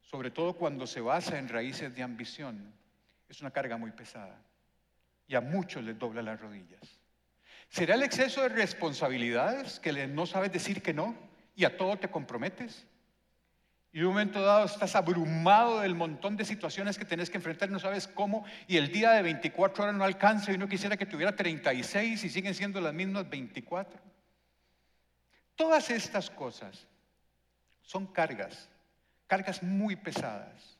sobre 0.00 0.30
todo 0.30 0.54
cuando 0.54 0.86
se 0.86 1.02
basa 1.02 1.38
en 1.38 1.50
raíces 1.50 1.94
de 1.94 2.02
ambición, 2.02 2.72
es 3.28 3.42
una 3.42 3.50
carga 3.50 3.76
muy 3.76 3.90
pesada. 3.90 4.40
y 5.28 5.34
a 5.34 5.42
muchos 5.42 5.84
les 5.84 5.98
dobla 5.98 6.22
las 6.22 6.40
rodillas. 6.40 7.05
¿Será 7.68 7.94
el 7.94 8.02
exceso 8.02 8.42
de 8.42 8.48
responsabilidades 8.48 9.80
que 9.80 10.06
no 10.06 10.26
sabes 10.26 10.52
decir 10.52 10.82
que 10.82 10.94
no 10.94 11.14
y 11.54 11.64
a 11.64 11.76
todo 11.76 11.98
te 11.98 12.08
comprometes? 12.08 12.86
Y 13.92 14.00
en 14.00 14.06
un 14.06 14.12
momento 14.12 14.42
dado 14.42 14.66
estás 14.66 14.94
abrumado 14.94 15.80
del 15.80 15.94
montón 15.94 16.36
de 16.36 16.44
situaciones 16.44 16.98
que 16.98 17.06
tenés 17.06 17.30
que 17.30 17.38
enfrentar 17.38 17.70
no 17.70 17.78
sabes 17.78 18.06
cómo. 18.06 18.44
Y 18.66 18.76
el 18.76 18.92
día 18.92 19.12
de 19.12 19.22
24 19.22 19.84
horas 19.84 19.96
no 19.96 20.04
alcanza 20.04 20.52
y 20.52 20.56
uno 20.56 20.68
quisiera 20.68 20.98
que 20.98 21.06
tuviera 21.06 21.34
36 21.34 22.22
y 22.22 22.28
siguen 22.28 22.54
siendo 22.54 22.78
las 22.80 22.92
mismas 22.92 23.28
24. 23.30 23.98
Todas 25.54 25.88
estas 25.88 26.28
cosas 26.28 26.86
son 27.80 28.06
cargas, 28.06 28.68
cargas 29.26 29.62
muy 29.62 29.96
pesadas, 29.96 30.78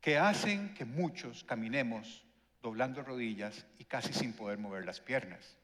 que 0.00 0.18
hacen 0.18 0.74
que 0.74 0.84
muchos 0.84 1.44
caminemos 1.44 2.24
doblando 2.60 3.04
rodillas 3.04 3.64
y 3.78 3.84
casi 3.84 4.12
sin 4.12 4.32
poder 4.32 4.58
mover 4.58 4.84
las 4.84 4.98
piernas. 4.98 5.56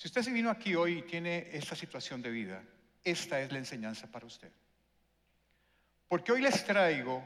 Si 0.00 0.08
usted 0.08 0.22
se 0.22 0.32
vino 0.32 0.48
aquí 0.48 0.74
hoy 0.74 1.00
y 1.00 1.02
tiene 1.02 1.50
esta 1.52 1.76
situación 1.76 2.22
de 2.22 2.30
vida, 2.30 2.62
esta 3.04 3.38
es 3.38 3.52
la 3.52 3.58
enseñanza 3.58 4.10
para 4.10 4.24
usted. 4.24 4.50
Porque 6.08 6.32
hoy 6.32 6.40
les 6.40 6.64
traigo 6.64 7.22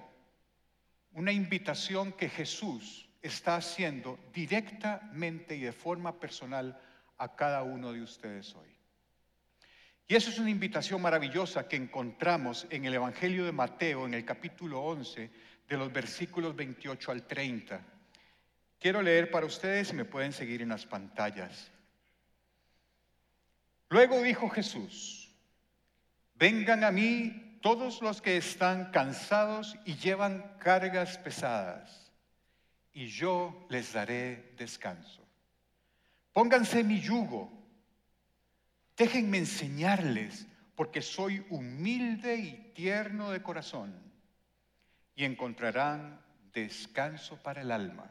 una 1.12 1.30
invitación 1.30 2.14
que 2.14 2.28
Jesús 2.28 3.08
está 3.22 3.54
haciendo 3.54 4.18
directamente 4.32 5.54
y 5.54 5.60
de 5.60 5.70
forma 5.70 6.18
personal 6.18 6.76
a 7.16 7.36
cada 7.36 7.62
uno 7.62 7.92
de 7.92 8.02
ustedes 8.02 8.52
hoy. 8.56 8.76
Y 10.08 10.16
eso 10.16 10.30
es 10.30 10.40
una 10.40 10.50
invitación 10.50 11.00
maravillosa 11.00 11.68
que 11.68 11.76
encontramos 11.76 12.66
en 12.70 12.86
el 12.86 12.94
Evangelio 12.94 13.44
de 13.44 13.52
Mateo, 13.52 14.04
en 14.04 14.14
el 14.14 14.24
capítulo 14.24 14.82
11, 14.82 15.30
de 15.68 15.76
los 15.76 15.92
versículos 15.92 16.56
28 16.56 17.12
al 17.12 17.24
30. 17.24 17.80
Quiero 18.80 19.00
leer 19.00 19.30
para 19.30 19.46
ustedes 19.46 19.92
y 19.92 19.94
me 19.94 20.04
pueden 20.04 20.32
seguir 20.32 20.60
en 20.60 20.70
las 20.70 20.86
pantallas. 20.86 21.70
Luego 23.94 24.20
dijo 24.22 24.48
Jesús, 24.48 25.32
vengan 26.34 26.82
a 26.82 26.90
mí 26.90 27.60
todos 27.62 28.02
los 28.02 28.20
que 28.20 28.36
están 28.36 28.90
cansados 28.90 29.76
y 29.84 29.94
llevan 29.94 30.56
cargas 30.58 31.16
pesadas, 31.18 32.10
y 32.92 33.06
yo 33.06 33.68
les 33.70 33.92
daré 33.92 34.52
descanso. 34.56 35.24
Pónganse 36.32 36.82
mi 36.82 37.00
yugo, 37.00 37.52
déjenme 38.96 39.38
enseñarles, 39.38 40.48
porque 40.74 41.00
soy 41.00 41.46
humilde 41.50 42.34
y 42.34 42.72
tierno 42.74 43.30
de 43.30 43.44
corazón, 43.44 43.94
y 45.14 45.24
encontrarán 45.24 46.20
descanso 46.52 47.40
para 47.44 47.60
el 47.60 47.70
alma. 47.70 48.10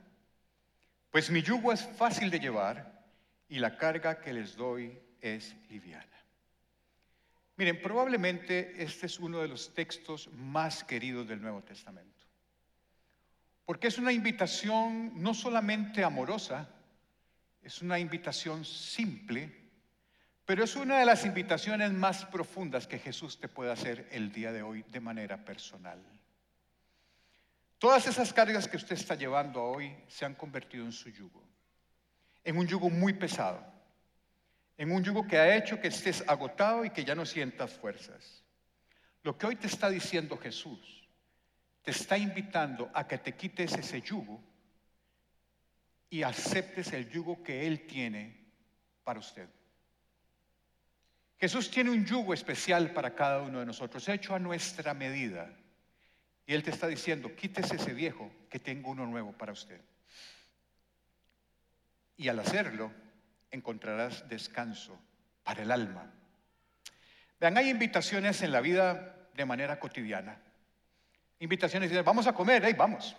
Pues 1.11 1.29
mi 1.29 1.41
yugo 1.41 1.73
es 1.73 1.85
fácil 1.97 2.29
de 2.31 2.39
llevar 2.39 3.03
y 3.49 3.59
la 3.59 3.75
carga 3.75 4.21
que 4.21 4.31
les 4.31 4.55
doy 4.55 5.02
es 5.23 5.55
liviana. 5.69 6.05
Miren, 7.55 7.81
probablemente 7.81 8.83
este 8.83 9.05
es 9.05 9.19
uno 9.19 9.39
de 9.39 9.47
los 9.47 9.73
textos 9.73 10.29
más 10.33 10.83
queridos 10.83 11.27
del 11.27 11.41
Nuevo 11.41 11.63
Testamento. 11.63 12.25
Porque 13.65 13.87
es 13.87 13.97
una 13.97 14.11
invitación 14.11 15.13
no 15.21 15.33
solamente 15.33 16.03
amorosa, 16.03 16.67
es 17.61 17.81
una 17.81 17.99
invitación 17.99 18.65
simple, 18.65 19.49
pero 20.45 20.65
es 20.65 20.75
una 20.75 20.99
de 20.99 21.05
las 21.05 21.25
invitaciones 21.25 21.93
más 21.93 22.25
profundas 22.25 22.85
que 22.85 22.99
Jesús 22.99 23.39
te 23.39 23.47
puede 23.47 23.71
hacer 23.71 24.09
el 24.11 24.33
día 24.33 24.51
de 24.51 24.61
hoy 24.61 24.83
de 24.89 24.99
manera 24.99 25.45
personal. 25.45 26.03
Todas 27.79 28.07
esas 28.07 28.33
cargas 28.33 28.67
que 28.67 28.77
usted 28.77 28.95
está 28.95 29.15
llevando 29.15 29.63
hoy 29.63 29.95
se 30.09 30.25
han 30.25 30.35
convertido 30.35 30.83
en 30.83 30.91
su 30.91 31.09
yugo, 31.09 31.41
en 32.43 32.57
un 32.57 32.67
yugo 32.67 32.89
muy 32.89 33.13
pesado 33.13 33.73
en 34.77 34.91
un 34.91 35.03
yugo 35.03 35.27
que 35.27 35.37
ha 35.37 35.55
hecho 35.55 35.79
que 35.79 35.87
estés 35.87 36.23
agotado 36.27 36.85
y 36.85 36.89
que 36.89 37.05
ya 37.05 37.15
no 37.15 37.25
sientas 37.25 37.71
fuerzas. 37.73 38.43
Lo 39.23 39.37
que 39.37 39.47
hoy 39.47 39.55
te 39.55 39.67
está 39.67 39.89
diciendo 39.89 40.37
Jesús, 40.37 41.07
te 41.83 41.91
está 41.91 42.17
invitando 42.17 42.89
a 42.93 43.07
que 43.07 43.17
te 43.17 43.35
quites 43.35 43.73
ese 43.73 44.01
yugo 44.01 44.41
y 46.09 46.23
aceptes 46.23 46.91
el 46.93 47.09
yugo 47.09 47.43
que 47.43 47.67
Él 47.67 47.87
tiene 47.87 48.45
para 49.03 49.19
usted. 49.19 49.47
Jesús 51.39 51.69
tiene 51.69 51.89
un 51.89 52.05
yugo 52.05 52.33
especial 52.33 52.93
para 52.93 53.15
cada 53.15 53.41
uno 53.41 53.59
de 53.59 53.65
nosotros, 53.65 54.07
hecho 54.07 54.33
a 54.33 54.39
nuestra 54.39 54.93
medida. 54.93 55.53
Y 56.45 56.53
Él 56.53 56.63
te 56.63 56.71
está 56.71 56.87
diciendo, 56.87 57.35
quítese 57.35 57.75
ese 57.75 57.93
viejo, 57.93 58.31
que 58.49 58.59
tengo 58.59 58.91
uno 58.91 59.05
nuevo 59.05 59.33
para 59.33 59.51
usted. 59.51 59.81
Y 62.15 62.27
al 62.27 62.39
hacerlo, 62.39 62.93
encontrarás 63.53 64.27
descanso 64.27 64.99
para 65.43 65.61
el 65.61 65.71
alma. 65.71 66.11
Vean, 67.39 67.57
hay 67.57 67.69
invitaciones 67.69 68.41
en 68.41 68.51
la 68.51 68.61
vida 68.61 69.15
de 69.33 69.45
manera 69.45 69.79
cotidiana. 69.79 70.37
Invitaciones, 71.39 72.03
vamos 72.03 72.27
a 72.27 72.33
comer, 72.33 72.65
ahí 72.65 72.73
vamos. 72.73 73.15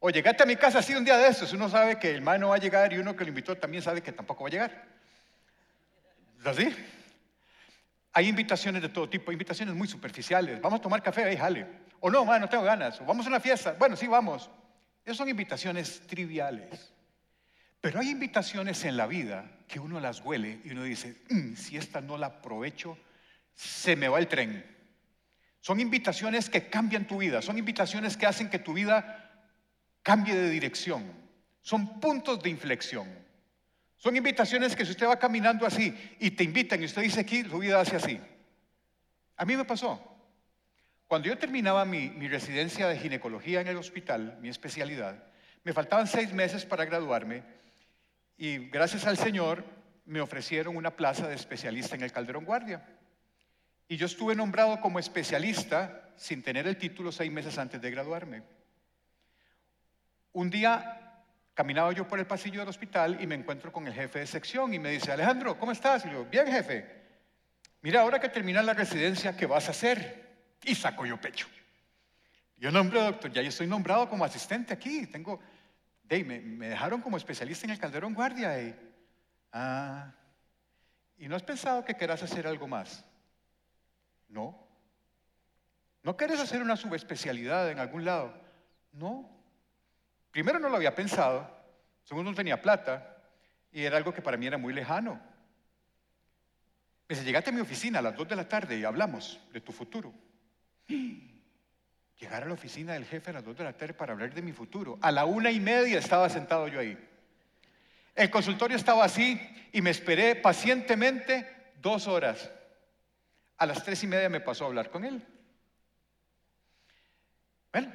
O 0.00 0.10
llegaste 0.10 0.42
a 0.42 0.46
mi 0.46 0.56
casa 0.56 0.80
así 0.80 0.94
un 0.94 1.04
día 1.04 1.16
de 1.16 1.28
estos, 1.28 1.52
uno 1.52 1.68
sabe 1.68 1.98
que 1.98 2.10
el 2.10 2.16
hermano 2.16 2.48
va 2.48 2.56
a 2.56 2.58
llegar 2.58 2.92
y 2.92 2.98
uno 2.98 3.14
que 3.14 3.24
lo 3.24 3.30
invitó 3.30 3.56
también 3.56 3.82
sabe 3.82 4.02
que 4.02 4.12
tampoco 4.12 4.44
va 4.44 4.48
a 4.48 4.50
llegar. 4.50 4.84
¿Es 6.40 6.46
así? 6.46 6.76
Hay 8.12 8.28
invitaciones 8.28 8.82
de 8.82 8.88
todo 8.88 9.08
tipo, 9.08 9.32
invitaciones 9.32 9.74
muy 9.74 9.88
superficiales. 9.88 10.60
Vamos 10.60 10.80
a 10.80 10.82
tomar 10.82 11.02
café, 11.02 11.24
ahí 11.24 11.36
jale. 11.36 11.66
O 12.00 12.10
no, 12.10 12.24
no 12.38 12.48
tengo 12.48 12.64
ganas. 12.64 13.00
O 13.00 13.04
vamos 13.04 13.26
a 13.26 13.28
una 13.28 13.40
fiesta. 13.40 13.74
Bueno, 13.78 13.96
sí, 13.96 14.06
vamos. 14.06 14.50
Esas 15.04 15.16
son 15.16 15.28
invitaciones 15.28 16.06
triviales. 16.06 16.93
Pero 17.84 18.00
hay 18.00 18.08
invitaciones 18.08 18.82
en 18.86 18.96
la 18.96 19.06
vida 19.06 19.44
que 19.68 19.78
uno 19.78 20.00
las 20.00 20.22
huele 20.22 20.58
y 20.64 20.70
uno 20.70 20.84
dice, 20.84 21.16
mm, 21.28 21.54
si 21.54 21.76
esta 21.76 22.00
no 22.00 22.16
la 22.16 22.28
aprovecho, 22.28 22.96
se 23.54 23.94
me 23.94 24.08
va 24.08 24.18
el 24.18 24.26
tren. 24.26 24.64
Son 25.60 25.78
invitaciones 25.78 26.48
que 26.48 26.70
cambian 26.70 27.06
tu 27.06 27.18
vida, 27.18 27.42
son 27.42 27.58
invitaciones 27.58 28.16
que 28.16 28.24
hacen 28.24 28.48
que 28.48 28.58
tu 28.58 28.72
vida 28.72 29.46
cambie 30.02 30.34
de 30.34 30.48
dirección. 30.48 31.04
Son 31.60 32.00
puntos 32.00 32.42
de 32.42 32.48
inflexión. 32.48 33.06
Son 33.98 34.16
invitaciones 34.16 34.74
que 34.74 34.86
si 34.86 34.92
usted 34.92 35.06
va 35.06 35.18
caminando 35.18 35.66
así 35.66 35.94
y 36.20 36.30
te 36.30 36.42
invitan 36.42 36.80
y 36.80 36.86
usted 36.86 37.02
dice 37.02 37.20
aquí, 37.20 37.42
su 37.42 37.58
vida 37.58 37.78
hace 37.78 37.96
así. 37.96 38.18
A 39.36 39.44
mí 39.44 39.58
me 39.58 39.66
pasó. 39.66 40.02
Cuando 41.06 41.28
yo 41.28 41.36
terminaba 41.36 41.84
mi, 41.84 42.08
mi 42.08 42.28
residencia 42.28 42.88
de 42.88 42.98
ginecología 42.98 43.60
en 43.60 43.68
el 43.68 43.76
hospital, 43.76 44.38
mi 44.40 44.48
especialidad, 44.48 45.22
me 45.64 45.74
faltaban 45.74 46.06
seis 46.06 46.32
meses 46.32 46.64
para 46.64 46.86
graduarme 46.86 47.62
y 48.36 48.68
gracias 48.68 49.06
al 49.06 49.16
Señor 49.16 49.64
me 50.06 50.20
ofrecieron 50.20 50.76
una 50.76 50.96
plaza 50.96 51.28
de 51.28 51.34
especialista 51.34 51.94
en 51.94 52.02
el 52.02 52.12
Calderón 52.12 52.44
Guardia. 52.44 52.84
Y 53.88 53.96
yo 53.96 54.06
estuve 54.06 54.34
nombrado 54.34 54.80
como 54.80 54.98
especialista 54.98 56.10
sin 56.16 56.42
tener 56.42 56.66
el 56.66 56.76
título 56.76 57.12
seis 57.12 57.30
meses 57.30 57.58
antes 57.58 57.80
de 57.80 57.90
graduarme. 57.90 58.42
Un 60.32 60.50
día 60.50 61.22
caminaba 61.54 61.92
yo 61.92 62.08
por 62.08 62.18
el 62.18 62.26
pasillo 62.26 62.60
del 62.60 62.68
hospital 62.68 63.18
y 63.20 63.26
me 63.26 63.36
encuentro 63.36 63.72
con 63.72 63.86
el 63.86 63.94
jefe 63.94 64.18
de 64.20 64.26
sección 64.26 64.74
y 64.74 64.78
me 64.78 64.90
dice, 64.90 65.12
Alejandro, 65.12 65.58
¿cómo 65.58 65.72
estás? 65.72 66.04
Y 66.06 66.10
yo, 66.10 66.24
bien 66.24 66.46
jefe, 66.46 66.86
mira, 67.82 68.00
ahora 68.00 68.18
que 68.18 68.28
terminas 68.28 68.64
la 68.64 68.74
residencia, 68.74 69.36
¿qué 69.36 69.46
vas 69.46 69.68
a 69.68 69.70
hacer? 69.70 70.24
Y 70.64 70.74
saco 70.74 71.06
yo 71.06 71.20
pecho. 71.20 71.46
Yo 72.56 72.70
nombre, 72.70 73.00
doctor, 73.00 73.30
ya 73.32 73.42
yo 73.42 73.48
estoy 73.48 73.66
nombrado 73.66 74.08
como 74.08 74.24
asistente 74.24 74.72
aquí, 74.72 75.06
tengo 75.06 75.40
me, 76.08 76.68
dejaron 76.68 77.00
como 77.00 77.16
especialista 77.16 77.66
en 77.66 77.72
el 77.72 77.78
Calderón 77.78 78.14
Guardia. 78.14 78.60
Y, 78.62 78.74
ah, 79.52 80.12
¿y 81.18 81.28
no 81.28 81.36
has 81.36 81.42
pensado 81.42 81.84
que 81.84 81.94
querás 81.94 82.22
hacer 82.22 82.46
algo 82.46 82.68
más? 82.68 83.04
No. 84.28 84.66
¿No 86.02 86.16
querés 86.16 86.40
hacer 86.40 86.60
una 86.60 86.76
subespecialidad 86.76 87.70
en 87.70 87.78
algún 87.78 88.04
lado? 88.04 88.34
No. 88.92 89.30
Primero 90.30 90.58
no 90.58 90.68
lo 90.68 90.76
había 90.76 90.94
pensado. 90.94 91.50
Segundo 92.04 92.30
no 92.30 92.36
tenía 92.36 92.60
plata. 92.60 93.16
Y 93.72 93.82
era 93.82 93.96
algo 93.96 94.12
que 94.12 94.22
para 94.22 94.36
mí 94.36 94.46
era 94.46 94.58
muy 94.58 94.72
lejano. 94.72 95.14
Me 97.08 97.14
dice, 97.14 97.24
llegate 97.24 97.50
a 97.50 97.52
mi 97.52 97.60
oficina 97.60 97.98
a 97.98 98.02
las 98.02 98.16
2 98.16 98.28
de 98.28 98.36
la 98.36 98.48
tarde 98.48 98.78
y 98.78 98.84
hablamos 98.84 99.40
de 99.52 99.60
tu 99.60 99.72
futuro 99.72 100.12
llegar 102.18 102.42
a 102.42 102.46
la 102.46 102.54
oficina 102.54 102.92
del 102.92 103.04
jefe 103.04 103.30
a 103.30 103.34
las 103.34 103.44
2 103.44 103.56
de 103.56 103.64
la 103.64 103.72
tarde 103.72 103.94
para 103.94 104.12
hablar 104.12 104.32
de 104.32 104.42
mi 104.42 104.52
futuro. 104.52 104.98
A 105.02 105.10
la 105.10 105.24
una 105.24 105.50
y 105.50 105.60
media 105.60 105.98
estaba 105.98 106.28
sentado 106.28 106.68
yo 106.68 106.80
ahí. 106.80 106.96
El 108.14 108.30
consultorio 108.30 108.76
estaba 108.76 109.04
así 109.04 109.40
y 109.72 109.82
me 109.82 109.90
esperé 109.90 110.36
pacientemente 110.36 111.72
dos 111.80 112.06
horas. 112.06 112.50
A 113.56 113.66
las 113.66 113.82
tres 113.82 114.02
y 114.04 114.06
media 114.06 114.28
me 114.28 114.40
pasó 114.40 114.64
a 114.64 114.68
hablar 114.68 114.90
con 114.90 115.04
él. 115.04 115.24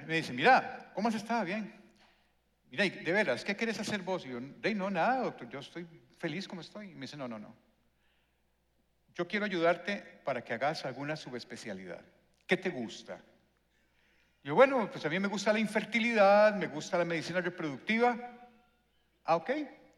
Me 0.07 0.15
dice, 0.17 0.33
mira, 0.33 0.91
¿cómo 0.93 1.07
has 1.07 1.15
estado? 1.15 1.45
Bien. 1.45 1.73
Mira, 2.69 2.83
de 2.83 3.11
veras, 3.11 3.45
¿qué 3.45 3.55
quieres 3.55 3.79
hacer 3.79 4.01
vos? 4.01 4.25
Y 4.25 4.29
yo, 4.29 4.39
de 4.41 4.75
no, 4.75 4.89
nada, 4.89 5.23
doctor, 5.23 5.49
yo 5.49 5.59
estoy 5.59 5.87
feliz 6.17 6.47
como 6.47 6.61
estoy. 6.61 6.91
Y 6.91 6.95
me 6.95 7.01
dice, 7.01 7.15
no, 7.15 7.27
no, 7.27 7.39
no. 7.39 7.55
Yo 9.15 9.27
quiero 9.27 9.45
ayudarte 9.45 9.97
para 10.23 10.43
que 10.43 10.53
hagas 10.53 10.85
alguna 10.85 11.15
subespecialidad. 11.15 12.01
¿Qué 12.45 12.57
te 12.57 12.69
gusta? 12.69 13.21
Yo, 14.43 14.55
bueno, 14.55 14.89
pues 14.89 15.05
a 15.05 15.09
mí 15.09 15.19
me 15.19 15.27
gusta 15.27 15.51
la 15.51 15.59
infertilidad, 15.59 16.55
me 16.55 16.67
gusta 16.67 16.97
la 16.97 17.05
medicina 17.05 17.41
reproductiva. 17.41 18.17
Ah, 19.25 19.35
ok, 19.35 19.49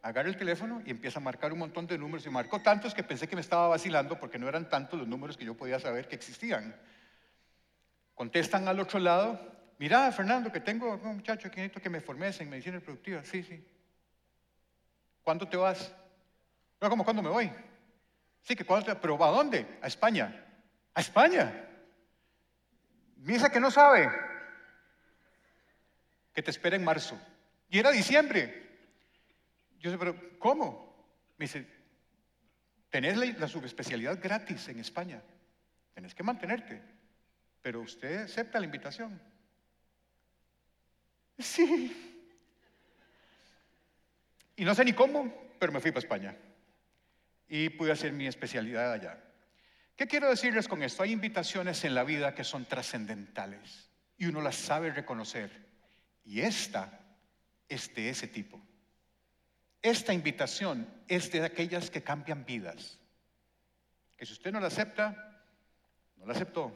agarra 0.02 0.30
el 0.30 0.38
teléfono 0.38 0.82
y 0.86 0.90
empieza 0.90 1.20
a 1.20 1.22
marcar 1.22 1.54
un 1.54 1.60
montón 1.60 1.86
de 1.86 1.98
números. 1.98 2.26
Y 2.26 2.30
marcó 2.30 2.60
tantos 2.60 2.94
que 2.94 3.04
pensé 3.04 3.28
que 3.28 3.36
me 3.36 3.42
estaba 3.42 3.68
vacilando 3.68 4.20
porque 4.20 4.40
no 4.40 4.50
eran 4.50 4.68
tantos 4.68 5.00
los 5.00 5.08
números 5.08 5.38
que 5.38 5.46
yo 5.46 5.56
podía 5.56 5.80
saber 5.80 6.08
que 6.08 6.16
existían. 6.16 6.76
Contestan 8.16 8.68
al 8.68 8.80
otro 8.80 9.00
lado, 9.00 9.40
mira, 9.78 10.12
Fernando, 10.12 10.52
que 10.52 10.60
tengo 10.60 10.94
un 10.96 11.18
muchacho 11.18 11.50
que 11.52 11.58
necesito 11.58 11.82
que 11.82 11.90
me 11.90 12.02
formes 12.02 12.40
en 12.42 12.50
medicina 12.50 12.78
reproductiva. 12.78 13.24
Sí, 13.24 13.44
sí. 13.44 13.64
¿Cuándo 15.22 15.48
te 15.48 15.56
vas? 15.56 15.94
No, 16.80 16.90
como 16.90 17.04
cuándo 17.04 17.22
me 17.22 17.30
voy. 17.30 17.52
Sí, 18.42 18.56
que 18.56 18.66
cuándo 18.66 18.88
te 18.88 18.96
Pero 18.96 19.24
¿a 19.24 19.30
dónde? 19.30 19.78
A 19.84 19.88
España. 19.88 20.46
¿A 20.96 21.00
España? 21.00 21.68
Dice 23.18 23.52
que 23.52 23.60
no 23.60 23.70
sabe. 23.70 24.31
Que 26.34 26.42
te 26.42 26.52
espera 26.52 26.76
en 26.76 26.84
marzo. 26.84 27.20
Y 27.70 27.80
era 27.80 27.92
diciembre. 27.92 28.70
Yo 29.80 29.92
sé, 29.92 29.98
pero 29.98 30.38
¿cómo? 30.40 30.96
Me 31.38 31.46
dice, 31.46 31.66
tenés 32.90 33.18
la, 33.18 33.26
la 33.26 33.48
subespecialidad 33.48 34.20
gratis 34.22 34.68
en 34.68 34.80
España. 34.80 35.22
Tenés 35.94 36.14
que 36.14 36.24
mantenerte. 36.24 36.82
Pero 37.62 37.82
usted 37.82 38.24
acepta 38.24 38.60
la 38.60 38.66
invitación. 38.66 39.22
Sí. 41.40 42.12
Y 44.56 44.66
no 44.66 44.76
sé 44.76 44.86
ni 44.86 44.94
cómo, 44.94 45.34
pero 45.60 45.72
me 45.72 45.80
fui 45.80 45.92
para 45.92 46.00
España. 46.00 46.36
Y 47.48 47.70
pude 47.70 47.92
hacer 47.92 48.14
mi 48.14 48.28
especialidad 48.28 48.94
allá. 48.94 49.18
¿Qué 49.96 50.08
quiero 50.08 50.30
decirles 50.30 50.68
con 50.68 50.84
esto? 50.84 51.04
Hay 51.04 51.12
invitaciones 51.12 51.84
en 51.84 51.96
la 51.96 52.04
vida 52.04 52.34
que 52.34 52.44
son 52.44 52.66
trascendentales 52.66 53.90
y 54.18 54.26
uno 54.26 54.42
las 54.42 54.56
sabe 54.56 54.92
reconocer. 54.92 55.71
Y 56.24 56.42
esta 56.42 57.00
es 57.68 57.94
de 57.94 58.10
ese 58.10 58.28
tipo. 58.28 58.62
Esta 59.82 60.14
invitación 60.14 60.88
es 61.08 61.32
de 61.32 61.44
aquellas 61.44 61.90
que 61.90 62.04
cambian 62.04 62.46
vidas. 62.46 63.00
Que 64.16 64.26
si 64.26 64.34
usted 64.34 64.52
no 64.52 64.60
la 64.60 64.68
acepta, 64.68 65.42
no 66.18 66.26
la 66.26 66.34
aceptó. 66.34 66.72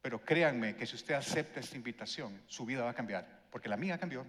Pero 0.00 0.24
créanme 0.24 0.76
que 0.76 0.86
si 0.86 0.94
usted 0.94 1.14
acepta 1.14 1.60
esta 1.60 1.76
invitación, 1.76 2.42
su 2.46 2.64
vida 2.64 2.84
va 2.84 2.90
a 2.90 2.94
cambiar, 2.94 3.46
porque 3.50 3.68
la 3.68 3.76
mía 3.76 3.98
cambió. 3.98 4.26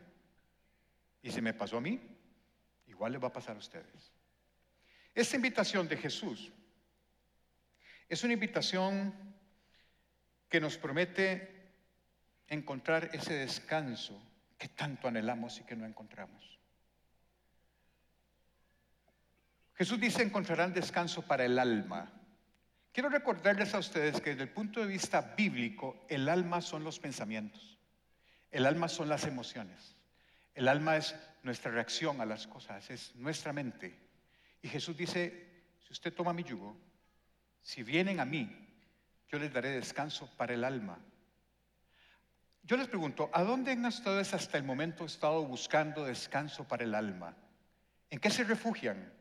Y 1.22 1.32
si 1.32 1.42
me 1.42 1.54
pasó 1.54 1.78
a 1.78 1.82
mí, 1.82 2.02
igual 2.88 3.12
le 3.12 3.18
va 3.18 3.28
a 3.28 3.34
pasar 3.34 3.56
a 3.56 3.60
ustedes. 3.60 4.14
Esta 5.14 5.36
invitación 5.36 5.88
de 5.88 5.98
Jesús 5.98 6.52
es 8.08 8.24
una 8.24 8.34
invitación 8.34 9.14
que 10.50 10.60
nos 10.60 10.78
promete 10.78 11.55
encontrar 12.48 13.10
ese 13.14 13.34
descanso 13.34 14.22
que 14.58 14.68
tanto 14.70 15.08
anhelamos 15.08 15.60
y 15.60 15.64
que 15.64 15.76
no 15.76 15.86
encontramos. 15.86 16.56
Jesús 19.76 20.00
dice 20.00 20.24
encontrarán 20.24 20.74
descanso 20.74 21.22
para 21.22 21.46
el 21.46 21.60
alma. 21.60 22.12
Quiero 22.94 23.10
recordarles 23.10 23.74
a 23.74 23.80
ustedes 23.80 24.22
que 24.22 24.30
desde 24.30 24.44
el 24.44 24.50
punto 24.50 24.80
de 24.80 24.88
vista 24.88 25.34
bíblico, 25.36 26.06
el 26.08 26.30
alma 26.30 26.62
son 26.62 26.86
los 26.86 26.98
pensamientos, 27.00 27.78
el 28.52 28.66
alma 28.66 28.88
son 28.88 29.10
las 29.10 29.26
emociones, 29.26 29.98
el 30.54 30.70
alma 30.70 30.96
es 30.96 31.14
nuestra 31.44 31.72
reacción 31.72 32.22
a 32.22 32.26
las 32.26 32.48
cosas, 32.48 32.90
es 32.90 33.14
nuestra 33.16 33.52
mente. 33.52 34.00
Y 34.62 34.70
Jesús 34.70 34.96
dice, 34.96 35.46
si 35.86 35.92
usted 35.92 36.14
toma 36.14 36.32
mi 36.32 36.44
yugo, 36.44 36.78
si 37.62 37.84
vienen 37.84 38.22
a 38.22 38.26
mí, 38.26 38.50
yo 39.28 39.40
les 39.40 39.52
daré 39.52 39.72
descanso 39.72 40.30
para 40.38 40.54
el 40.54 40.64
alma. 40.64 40.98
Yo 42.66 42.78
les 42.78 42.88
pregunto, 42.88 43.30
¿a 43.32 43.44
dónde 43.44 43.74
han 43.74 43.86
ustedes 43.86 44.34
hasta 44.34 44.58
el 44.58 44.64
momento 44.64 45.06
estado 45.06 45.46
buscando 45.46 46.04
descanso 46.04 46.68
para 46.68 46.84
el 46.84 46.96
alma? 46.96 47.36
¿En 48.10 48.18
qué 48.18 48.32
se 48.32 48.44
refugian 48.44 49.14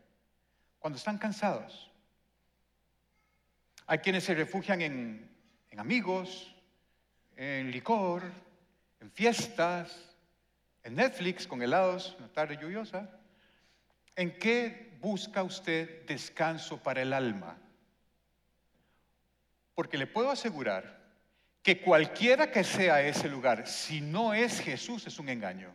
cuando 0.78 0.96
están 0.96 1.18
cansados? 1.18 1.90
Hay 3.86 3.98
quienes 3.98 4.24
se 4.24 4.34
refugian 4.34 4.80
en, 4.80 5.30
en 5.68 5.78
amigos, 5.78 6.56
en 7.36 7.70
licor, 7.70 8.22
en 9.00 9.10
fiestas, 9.10 9.94
en 10.82 10.94
Netflix 10.94 11.46
con 11.46 11.60
helados, 11.60 12.16
una 12.18 12.32
tarde 12.32 12.56
lluviosa. 12.56 13.10
¿En 14.16 14.38
qué 14.38 14.96
busca 15.02 15.42
usted 15.42 16.06
descanso 16.06 16.82
para 16.82 17.02
el 17.02 17.12
alma? 17.12 17.58
Porque 19.74 19.98
le 19.98 20.06
puedo 20.06 20.30
asegurar 20.30 21.03
que 21.64 21.80
cualquiera 21.80 22.50
que 22.50 22.62
sea 22.62 23.00
ese 23.00 23.26
lugar, 23.26 23.66
si 23.66 24.02
no 24.02 24.34
es 24.34 24.60
Jesús, 24.60 25.06
es 25.06 25.18
un 25.18 25.30
engaño. 25.30 25.72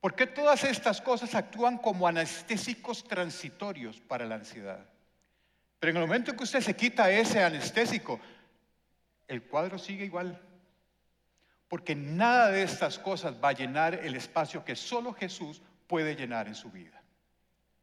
Porque 0.00 0.26
todas 0.26 0.64
estas 0.64 1.00
cosas 1.00 1.36
actúan 1.36 1.78
como 1.78 2.08
anestésicos 2.08 3.04
transitorios 3.04 4.00
para 4.00 4.26
la 4.26 4.34
ansiedad. 4.34 4.84
Pero 5.78 5.92
en 5.92 5.96
el 5.98 6.02
momento 6.02 6.32
en 6.32 6.36
que 6.36 6.42
usted 6.42 6.60
se 6.60 6.74
quita 6.74 7.08
ese 7.08 7.44
anestésico, 7.44 8.18
el 9.28 9.44
cuadro 9.44 9.78
sigue 9.78 10.04
igual. 10.04 10.42
Porque 11.68 11.94
nada 11.94 12.50
de 12.50 12.64
estas 12.64 12.98
cosas 12.98 13.36
va 13.42 13.50
a 13.50 13.52
llenar 13.52 13.94
el 13.94 14.16
espacio 14.16 14.64
que 14.64 14.74
solo 14.74 15.12
Jesús 15.12 15.62
puede 15.86 16.16
llenar 16.16 16.48
en 16.48 16.56
su 16.56 16.72
vida. 16.72 17.00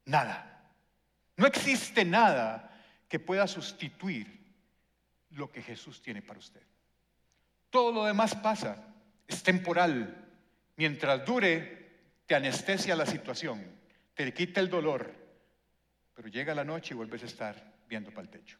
Nada. 0.03 0.69
No 1.37 1.47
existe 1.47 2.03
nada 2.03 2.77
que 3.07 3.21
pueda 3.21 3.47
sustituir 3.47 4.37
lo 5.29 5.49
que 5.49 5.61
Jesús 5.61 6.01
tiene 6.01 6.21
para 6.21 6.39
usted. 6.39 6.72
Todo 7.73 7.91
lo 7.91 8.05
demás 8.05 8.35
pasa, 8.35 8.77
es 9.27 9.41
temporal. 9.41 10.27
Mientras 10.75 11.25
dure, 11.25 11.89
te 12.27 12.35
anestesia 12.35 12.95
la 12.95 13.07
situación, 13.07 13.65
te 14.13 14.31
quita 14.31 14.59
el 14.59 14.69
dolor, 14.69 15.11
pero 16.13 16.27
llega 16.27 16.53
la 16.53 16.63
noche 16.63 16.93
y 16.93 16.97
vuelves 16.97 17.23
a 17.23 17.25
estar 17.25 17.73
viendo 17.89 18.11
para 18.11 18.21
el 18.21 18.29
techo. 18.29 18.59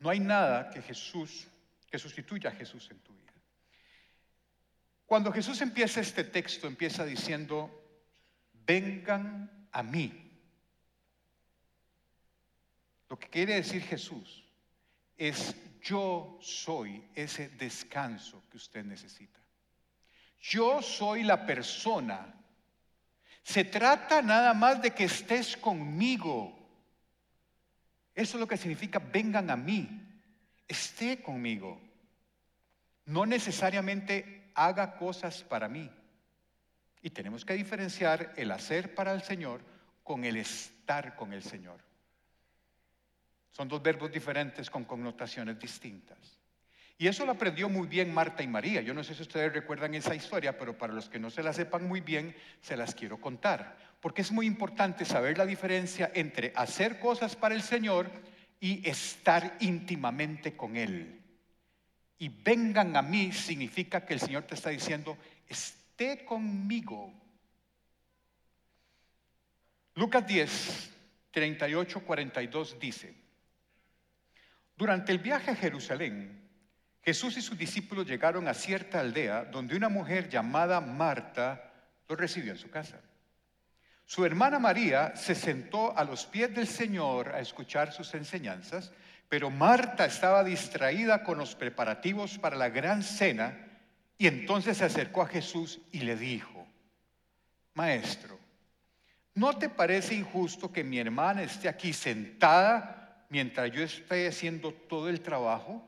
No 0.00 0.10
hay 0.10 0.18
nada 0.18 0.70
que 0.70 0.82
Jesús, 0.82 1.46
que 1.88 2.00
sustituya 2.00 2.50
a 2.50 2.52
Jesús 2.52 2.90
en 2.90 2.98
tu 2.98 3.14
vida. 3.14 3.32
Cuando 5.06 5.30
Jesús 5.30 5.60
empieza 5.60 6.00
este 6.00 6.24
texto, 6.24 6.66
empieza 6.66 7.04
diciendo, 7.04 7.70
vengan 8.66 9.68
a 9.70 9.84
mí. 9.84 10.32
Lo 13.08 13.16
que 13.16 13.28
quiere 13.28 13.54
decir 13.54 13.82
Jesús 13.82 14.42
es 15.16 15.54
yo 15.80 16.38
soy 16.40 17.08
ese 17.14 17.48
descanso 17.50 18.42
que 18.50 18.56
usted 18.56 18.84
necesita. 18.84 19.40
Yo 20.40 20.82
soy 20.82 21.22
la 21.22 21.46
persona. 21.46 22.34
Se 23.42 23.64
trata 23.64 24.22
nada 24.22 24.54
más 24.54 24.82
de 24.82 24.92
que 24.92 25.04
estés 25.04 25.56
conmigo. 25.56 26.56
Eso 28.14 28.36
es 28.36 28.40
lo 28.40 28.48
que 28.48 28.56
significa 28.56 28.98
vengan 28.98 29.50
a 29.50 29.56
mí. 29.56 29.88
Esté 30.66 31.22
conmigo. 31.22 31.80
No 33.04 33.26
necesariamente 33.26 34.50
haga 34.54 34.96
cosas 34.96 35.42
para 35.42 35.68
mí. 35.68 35.90
Y 37.02 37.10
tenemos 37.10 37.44
que 37.44 37.54
diferenciar 37.54 38.32
el 38.36 38.50
hacer 38.50 38.94
para 38.94 39.12
el 39.12 39.22
Señor 39.22 39.60
con 40.02 40.24
el 40.24 40.36
estar 40.36 41.14
con 41.14 41.32
el 41.32 41.42
Señor. 41.42 41.85
Son 43.56 43.68
dos 43.68 43.82
verbos 43.82 44.12
diferentes 44.12 44.68
con 44.68 44.84
connotaciones 44.84 45.58
distintas. 45.58 46.18
Y 46.98 47.06
eso 47.06 47.24
lo 47.24 47.32
aprendió 47.32 47.70
muy 47.70 47.86
bien 47.86 48.12
Marta 48.12 48.42
y 48.42 48.46
María. 48.46 48.82
Yo 48.82 48.92
no 48.92 49.02
sé 49.02 49.14
si 49.14 49.22
ustedes 49.22 49.50
recuerdan 49.50 49.94
esa 49.94 50.14
historia, 50.14 50.58
pero 50.58 50.76
para 50.76 50.92
los 50.92 51.08
que 51.08 51.18
no 51.18 51.30
se 51.30 51.42
la 51.42 51.54
sepan 51.54 51.88
muy 51.88 52.02
bien, 52.02 52.36
se 52.60 52.76
las 52.76 52.94
quiero 52.94 53.18
contar. 53.18 53.78
Porque 54.02 54.20
es 54.20 54.30
muy 54.30 54.44
importante 54.44 55.06
saber 55.06 55.38
la 55.38 55.46
diferencia 55.46 56.10
entre 56.12 56.52
hacer 56.54 57.00
cosas 57.00 57.34
para 57.34 57.54
el 57.54 57.62
Señor 57.62 58.10
y 58.60 58.86
estar 58.86 59.56
íntimamente 59.60 60.54
con 60.54 60.76
Él. 60.76 61.18
Y 62.18 62.28
vengan 62.28 62.94
a 62.94 63.00
mí 63.00 63.32
significa 63.32 64.04
que 64.04 64.12
el 64.12 64.20
Señor 64.20 64.42
te 64.42 64.54
está 64.54 64.68
diciendo, 64.68 65.16
esté 65.48 66.26
conmigo. 66.26 67.10
Lucas 69.94 70.26
10, 70.26 70.90
38, 71.30 72.00
42 72.00 72.78
dice, 72.78 73.25
durante 74.76 75.12
el 75.12 75.18
viaje 75.18 75.50
a 75.50 75.56
Jerusalén, 75.56 76.46
Jesús 77.02 77.36
y 77.36 77.42
sus 77.42 77.56
discípulos 77.56 78.06
llegaron 78.06 78.48
a 78.48 78.54
cierta 78.54 79.00
aldea 79.00 79.44
donde 79.44 79.76
una 79.76 79.88
mujer 79.88 80.28
llamada 80.28 80.80
Marta 80.80 81.72
los 82.08 82.18
recibió 82.18 82.52
en 82.52 82.58
su 82.58 82.68
casa. 82.68 83.00
Su 84.04 84.24
hermana 84.24 84.58
María 84.58 85.14
se 85.16 85.34
sentó 85.34 85.96
a 85.96 86.04
los 86.04 86.26
pies 86.26 86.54
del 86.54 86.66
Señor 86.66 87.28
a 87.28 87.40
escuchar 87.40 87.92
sus 87.92 88.12
enseñanzas, 88.14 88.92
pero 89.28 89.50
Marta 89.50 90.04
estaba 90.04 90.44
distraída 90.44 91.22
con 91.22 91.38
los 91.38 91.54
preparativos 91.54 92.38
para 92.38 92.56
la 92.56 92.68
gran 92.68 93.02
cena 93.02 93.66
y 94.18 94.26
entonces 94.26 94.78
se 94.78 94.84
acercó 94.84 95.22
a 95.22 95.28
Jesús 95.28 95.80
y 95.92 96.00
le 96.00 96.16
dijo, 96.16 96.66
Maestro, 97.74 98.38
¿no 99.34 99.58
te 99.58 99.68
parece 99.68 100.14
injusto 100.14 100.72
que 100.72 100.84
mi 100.84 100.98
hermana 100.98 101.42
esté 101.42 101.68
aquí 101.68 101.92
sentada 101.92 103.05
mientras 103.28 103.70
yo 103.72 103.82
estoy 103.82 104.26
haciendo 104.26 104.72
todo 104.72 105.08
el 105.08 105.20
trabajo? 105.20 105.84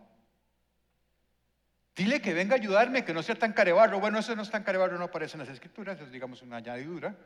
Dile 1.94 2.20
que 2.20 2.32
venga 2.32 2.54
a 2.54 2.58
ayudarme, 2.58 3.04
que 3.04 3.12
no 3.12 3.22
sea 3.22 3.34
tan 3.34 3.52
carebarro. 3.52 3.98
Bueno, 3.98 4.18
eso 4.18 4.36
no 4.36 4.42
es 4.42 4.50
tan 4.50 4.62
carebarro, 4.62 4.98
no 4.98 5.04
aparece 5.04 5.34
en 5.34 5.40
las 5.40 5.48
escrituras, 5.48 6.00
es 6.00 6.12
digamos 6.12 6.42
una 6.42 6.58
añadidura. 6.58 7.16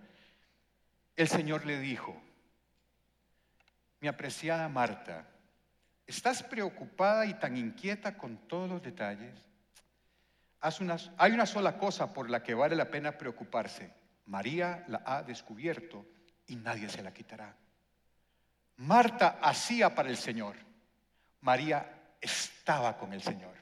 El 1.15 1.29
Señor 1.29 1.67
le 1.67 1.79
dijo, 1.79 2.19
mi 4.01 4.09
apreciada 4.09 4.69
Marta, 4.69 5.27
¿estás 6.07 6.43
preocupada 6.43 7.27
y 7.27 7.35
tan 7.35 7.57
inquieta 7.57 8.17
con 8.17 8.49
todos 8.49 8.69
los 8.69 8.83
detalles? 8.83 9.35
hay 11.19 11.33
una 11.33 11.47
sola 11.47 11.77
cosa 11.77 12.15
por 12.15 12.31
la 12.31 12.43
que 12.43 12.55
vale 12.55 12.77
la 12.77 12.89
pena 12.89 13.19
preocuparse. 13.19 13.93
María 14.27 14.85
la 14.87 15.03
ha 15.05 15.23
descubierto 15.23 16.07
y 16.47 16.57
nadie 16.57 16.89
se 16.89 17.03
la 17.03 17.13
quitará. 17.13 17.57
Marta 18.77 19.39
hacía 19.43 19.95
para 19.95 20.09
el 20.09 20.17
Señor. 20.17 20.57
María 21.41 22.15
estaba 22.21 22.97
con 22.99 23.13
el 23.13 23.23
Señor. 23.23 23.55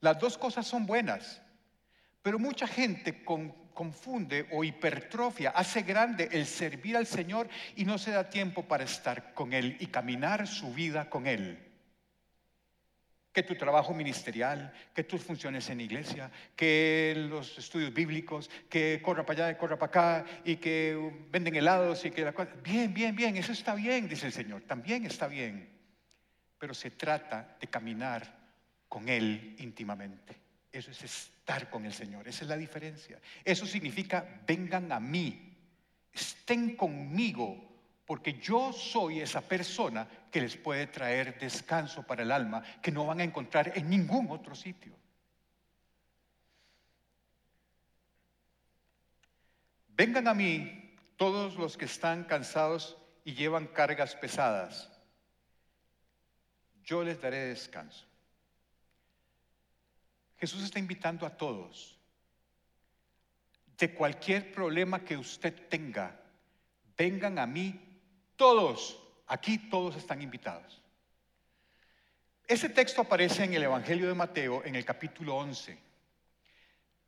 Las 0.00 0.18
dos 0.18 0.38
cosas 0.38 0.66
son 0.66 0.86
buenas, 0.86 1.42
pero 2.22 2.38
mucha 2.38 2.66
gente 2.66 3.22
confunde 3.22 4.48
o 4.52 4.64
hipertrofia, 4.64 5.50
hace 5.50 5.82
grande 5.82 6.28
el 6.32 6.46
servir 6.46 6.96
al 6.96 7.06
Señor 7.06 7.48
y 7.76 7.84
no 7.84 7.98
se 7.98 8.10
da 8.12 8.30
tiempo 8.30 8.64
para 8.66 8.84
estar 8.84 9.34
con 9.34 9.52
Él 9.52 9.76
y 9.78 9.86
caminar 9.88 10.46
su 10.46 10.72
vida 10.72 11.10
con 11.10 11.26
Él 11.26 11.69
que 13.32 13.42
tu 13.44 13.54
trabajo 13.54 13.94
ministerial, 13.94 14.72
que 14.94 15.04
tus 15.04 15.22
funciones 15.22 15.68
en 15.70 15.80
iglesia, 15.80 16.30
que 16.56 17.14
los 17.28 17.58
estudios 17.58 17.94
bíblicos, 17.94 18.50
que 18.68 19.00
corra 19.02 19.24
para 19.24 19.46
allá, 19.46 19.58
corra 19.58 19.78
para 19.78 19.90
acá 19.90 20.24
y 20.44 20.56
que 20.56 21.26
venden 21.30 21.54
helados 21.54 22.04
y 22.04 22.10
que 22.10 22.24
la 22.24 22.32
cosa. 22.32 22.50
Bien, 22.62 22.92
bien, 22.92 23.14
bien, 23.14 23.36
eso 23.36 23.52
está 23.52 23.74
bien, 23.74 24.08
dice 24.08 24.26
el 24.26 24.32
Señor, 24.32 24.62
también 24.62 25.06
está 25.06 25.28
bien. 25.28 25.68
Pero 26.58 26.74
se 26.74 26.90
trata 26.90 27.56
de 27.60 27.68
caminar 27.68 28.38
con 28.88 29.08
Él 29.08 29.54
íntimamente. 29.58 30.36
Eso 30.72 30.90
es 30.90 31.02
estar 31.02 31.70
con 31.70 31.84
el 31.84 31.92
Señor, 31.92 32.26
esa 32.26 32.44
es 32.44 32.48
la 32.48 32.56
diferencia. 32.56 33.20
Eso 33.44 33.64
significa, 33.64 34.40
vengan 34.46 34.90
a 34.90 34.98
mí, 34.98 35.56
estén 36.12 36.76
conmigo 36.76 37.69
porque 38.10 38.40
yo 38.40 38.72
soy 38.72 39.20
esa 39.20 39.40
persona 39.40 40.04
que 40.32 40.40
les 40.40 40.56
puede 40.56 40.88
traer 40.88 41.38
descanso 41.38 42.02
para 42.02 42.24
el 42.24 42.32
alma 42.32 42.60
que 42.82 42.90
no 42.90 43.06
van 43.06 43.20
a 43.20 43.22
encontrar 43.22 43.78
en 43.78 43.88
ningún 43.88 44.28
otro 44.32 44.52
sitio. 44.56 44.96
Vengan 49.90 50.26
a 50.26 50.34
mí 50.34 50.92
todos 51.16 51.54
los 51.54 51.76
que 51.76 51.84
están 51.84 52.24
cansados 52.24 52.98
y 53.22 53.34
llevan 53.34 53.68
cargas 53.68 54.16
pesadas. 54.16 54.90
Yo 56.82 57.04
les 57.04 57.20
daré 57.20 57.46
descanso. 57.46 58.08
Jesús 60.36 60.64
está 60.64 60.80
invitando 60.80 61.24
a 61.24 61.36
todos. 61.36 61.96
De 63.78 63.94
cualquier 63.94 64.52
problema 64.52 65.04
que 65.04 65.16
usted 65.16 65.68
tenga, 65.68 66.20
vengan 66.96 67.38
a 67.38 67.46
mí 67.46 67.86
todos, 68.40 68.98
aquí 69.26 69.58
todos 69.58 69.96
están 69.96 70.22
invitados. 70.22 70.80
Ese 72.46 72.70
texto 72.70 73.02
aparece 73.02 73.44
en 73.44 73.52
el 73.52 73.64
Evangelio 73.64 74.08
de 74.08 74.14
Mateo 74.14 74.64
en 74.64 74.76
el 74.76 74.84
capítulo 74.86 75.36
11. 75.36 75.76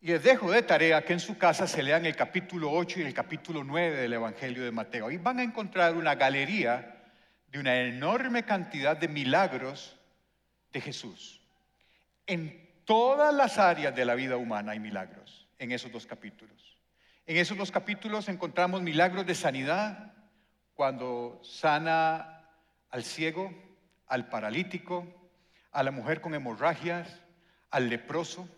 Y 0.02 0.08
les 0.08 0.22
dejo 0.22 0.50
de 0.50 0.60
tarea 0.60 1.02
que 1.02 1.14
en 1.14 1.20
su 1.20 1.38
casa 1.38 1.66
se 1.66 1.82
lean 1.82 2.04
el 2.04 2.14
capítulo 2.16 2.70
8 2.70 3.00
y 3.00 3.04
el 3.04 3.14
capítulo 3.14 3.64
9 3.64 3.96
del 3.96 4.12
Evangelio 4.12 4.62
de 4.62 4.72
Mateo. 4.72 5.06
Ahí 5.06 5.16
van 5.16 5.38
a 5.38 5.42
encontrar 5.42 5.96
una 5.96 6.16
galería 6.16 7.02
de 7.46 7.58
una 7.58 7.80
enorme 7.80 8.42
cantidad 8.42 8.94
de 8.94 9.08
milagros 9.08 9.98
de 10.70 10.82
Jesús. 10.82 11.40
En 12.26 12.68
todas 12.84 13.32
las 13.32 13.56
áreas 13.56 13.96
de 13.96 14.04
la 14.04 14.14
vida 14.14 14.36
humana 14.36 14.72
hay 14.72 14.80
milagros 14.80 15.48
en 15.58 15.72
esos 15.72 15.90
dos 15.90 16.06
capítulos. 16.06 16.76
En 17.24 17.38
esos 17.38 17.56
dos 17.56 17.70
capítulos 17.70 18.28
encontramos 18.28 18.82
milagros 18.82 19.24
de 19.24 19.34
sanidad, 19.34 20.11
cuando 20.82 21.38
sana 21.44 22.42
al 22.90 23.04
ciego, 23.04 23.54
al 24.08 24.28
paralítico, 24.28 25.06
a 25.70 25.84
la 25.84 25.92
mujer 25.92 26.20
con 26.20 26.34
hemorragias, 26.34 27.20
al 27.70 27.88
leproso. 27.88 28.48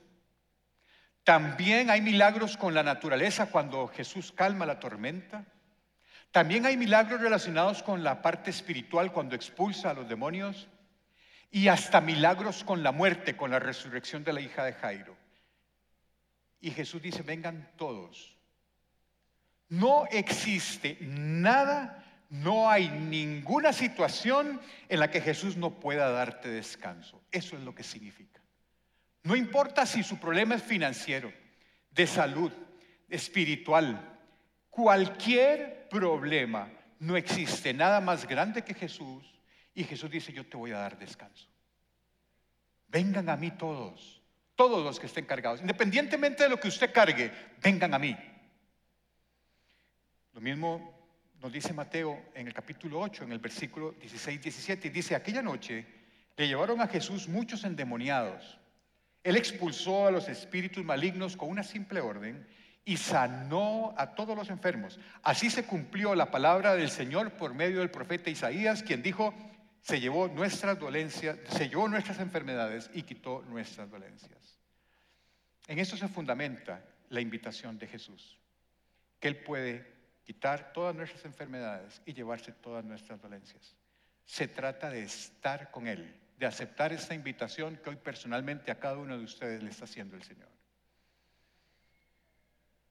También 1.23 1.91
hay 1.91 2.01
milagros 2.01 2.57
con 2.57 2.73
la 2.73 2.83
naturaleza 2.83 3.51
cuando 3.51 3.89
Jesús 3.89 4.33
calma 4.33 4.65
la 4.65 4.81
tormenta. 4.81 5.45
También 6.31 6.65
hay 6.65 6.79
milagros 6.79 7.21
relacionados 7.21 7.83
con 7.83 8.03
la 8.03 8.23
parte 8.23 8.49
espiritual 8.49 9.13
cuando 9.13 9.37
expulsa 9.37 9.91
a 9.91 9.95
los 9.95 10.09
demonios. 10.09 10.67
Y 11.51 11.69
hasta 11.69 12.01
milagros 12.01 12.65
con 12.65 12.83
la 12.83 12.91
muerte, 12.91 13.37
con 13.37 13.51
la 13.51 13.59
resurrección 13.59 14.25
de 14.25 14.33
la 14.33 14.41
hija 14.41 14.65
de 14.65 14.73
Jairo. 14.73 15.15
Y 16.63 16.71
Jesús 16.71 17.03
dice, 17.03 17.21
vengan 17.21 17.71
todos. 17.77 18.35
No 19.69 20.07
existe 20.11 20.97
nada 21.03 22.01
no 22.35 22.69
hay 22.69 22.89
ninguna 22.89 23.73
situación 23.73 24.61
en 24.89 24.99
la 24.99 25.09
que 25.09 25.21
Jesús 25.21 25.57
no 25.57 25.79
pueda 25.79 26.11
darte 26.11 26.49
descanso. 26.49 27.23
Eso 27.31 27.57
es 27.57 27.63
lo 27.63 27.75
que 27.77 27.85
significa. 27.85 28.41
No 29.23 29.37
importa 29.37 29.87
si 29.87 30.03
su 30.03 30.19
problema 30.19 30.57
es 30.57 30.63
financiero, 30.63 31.33
de 31.93 32.07
salud, 32.09 32.51
espiritual, 33.09 34.19
cualquier 34.69 35.89
problema, 35.89 36.69
no 36.99 37.17
existe 37.17 37.73
nada 37.73 38.01
más 38.01 38.27
grande 38.27 38.65
que 38.65 38.75
Jesús 38.75 39.25
y 39.73 39.85
Jesús 39.85 40.11
dice, 40.11 40.33
yo 40.33 40.45
te 40.45 40.57
voy 40.57 40.73
a 40.73 40.79
dar 40.79 40.99
descanso. 40.99 41.49
Vengan 42.89 43.29
a 43.29 43.37
mí 43.37 43.53
todos, 43.53 44.21
todos 44.57 44.85
los 44.85 44.99
que 44.99 45.07
estén 45.07 45.25
cargados, 45.25 45.61
independientemente 45.61 46.43
de 46.43 46.49
lo 46.49 46.59
que 46.59 46.67
usted 46.67 46.93
cargue, 46.93 47.31
vengan 47.63 47.95
a 47.95 47.99
mí. 48.01 48.17
Lo 50.33 50.41
mismo 50.41 50.94
nos 51.45 51.53
dice 51.53 51.75
Mateo 51.75 52.31
en 52.35 52.47
el 52.47 52.55
capítulo 52.55 52.99
8, 53.01 53.25
en 53.25 53.33
el 53.33 53.39
versículo 53.39 53.93
16, 54.01 54.41
17, 54.41 54.89
dice, 54.89 55.15
aquella 55.15 55.43
noche 55.43 55.85
le 56.39 56.49
llevaron 56.49 56.81
a 56.81 56.89
Jesús 56.89 57.29
muchos 57.29 57.65
endemoniados. 57.65 58.59
Él 59.23 59.37
expulsó 59.37 60.07
a 60.07 60.11
los 60.11 60.31
espíritus 60.31 60.83
malignos 60.83 61.37
con 61.37 61.51
una 61.51 61.63
simple 61.63 62.01
orden 62.01 62.49
y 62.87 62.97
sanó 62.97 63.95
a 63.99 64.15
todos 64.15 64.35
los 64.35 64.49
enfermos. 64.49 64.99
Así 65.23 65.51
se 65.51 65.67
cumplió 65.67 66.15
la 66.15 66.31
palabra 66.31 66.77
del 66.77 66.89
Señor 66.89 67.33
por 67.33 67.53
medio 67.53 67.81
del 67.81 67.91
profeta 67.91 68.31
Isaías, 68.31 68.83
quien 68.83 69.03
dijo, 69.03 69.35
se 69.83 70.01
llevó 70.01 70.29
nuestras 70.29 70.79
dolencias, 70.79 71.37
se 71.51 71.69
llevó 71.69 71.89
nuestras 71.89 72.21
enfermedades 72.21 72.91
y 72.95 73.03
quitó 73.03 73.43
nuestras 73.43 73.91
dolencias. 73.91 74.59
En 75.67 75.79
eso 75.79 75.99
se 75.99 76.09
fundamenta 76.09 76.83
la 77.11 77.21
invitación 77.21 77.77
de 77.77 77.87
Jesús, 77.87 78.39
que 79.21 79.29
Él 79.29 79.37
puede 79.37 79.94
quitar 80.25 80.73
todas 80.73 80.95
nuestras 80.95 81.25
enfermedades 81.25 82.01
y 82.05 82.15
llevarse 82.15 82.53
todas 82.53 82.85
nuestras 82.85 83.21
dolencias. 83.21 83.77
Se 84.25 84.49
trata 84.49 84.91
de 84.91 85.03
estar 85.03 85.71
con 85.71 85.87
Él, 85.87 86.19
de 86.39 86.47
aceptar 86.47 86.93
esta 86.93 87.15
invitación 87.15 87.77
que 87.77 87.91
hoy 87.91 87.97
personalmente 87.97 88.71
a 88.71 88.81
cada 88.81 88.97
uno 88.97 89.19
de 89.19 89.25
ustedes 89.25 89.63
le 89.63 89.71
está 89.71 89.85
haciendo 89.85 90.17
el 90.17 90.23
Señor. 90.23 90.49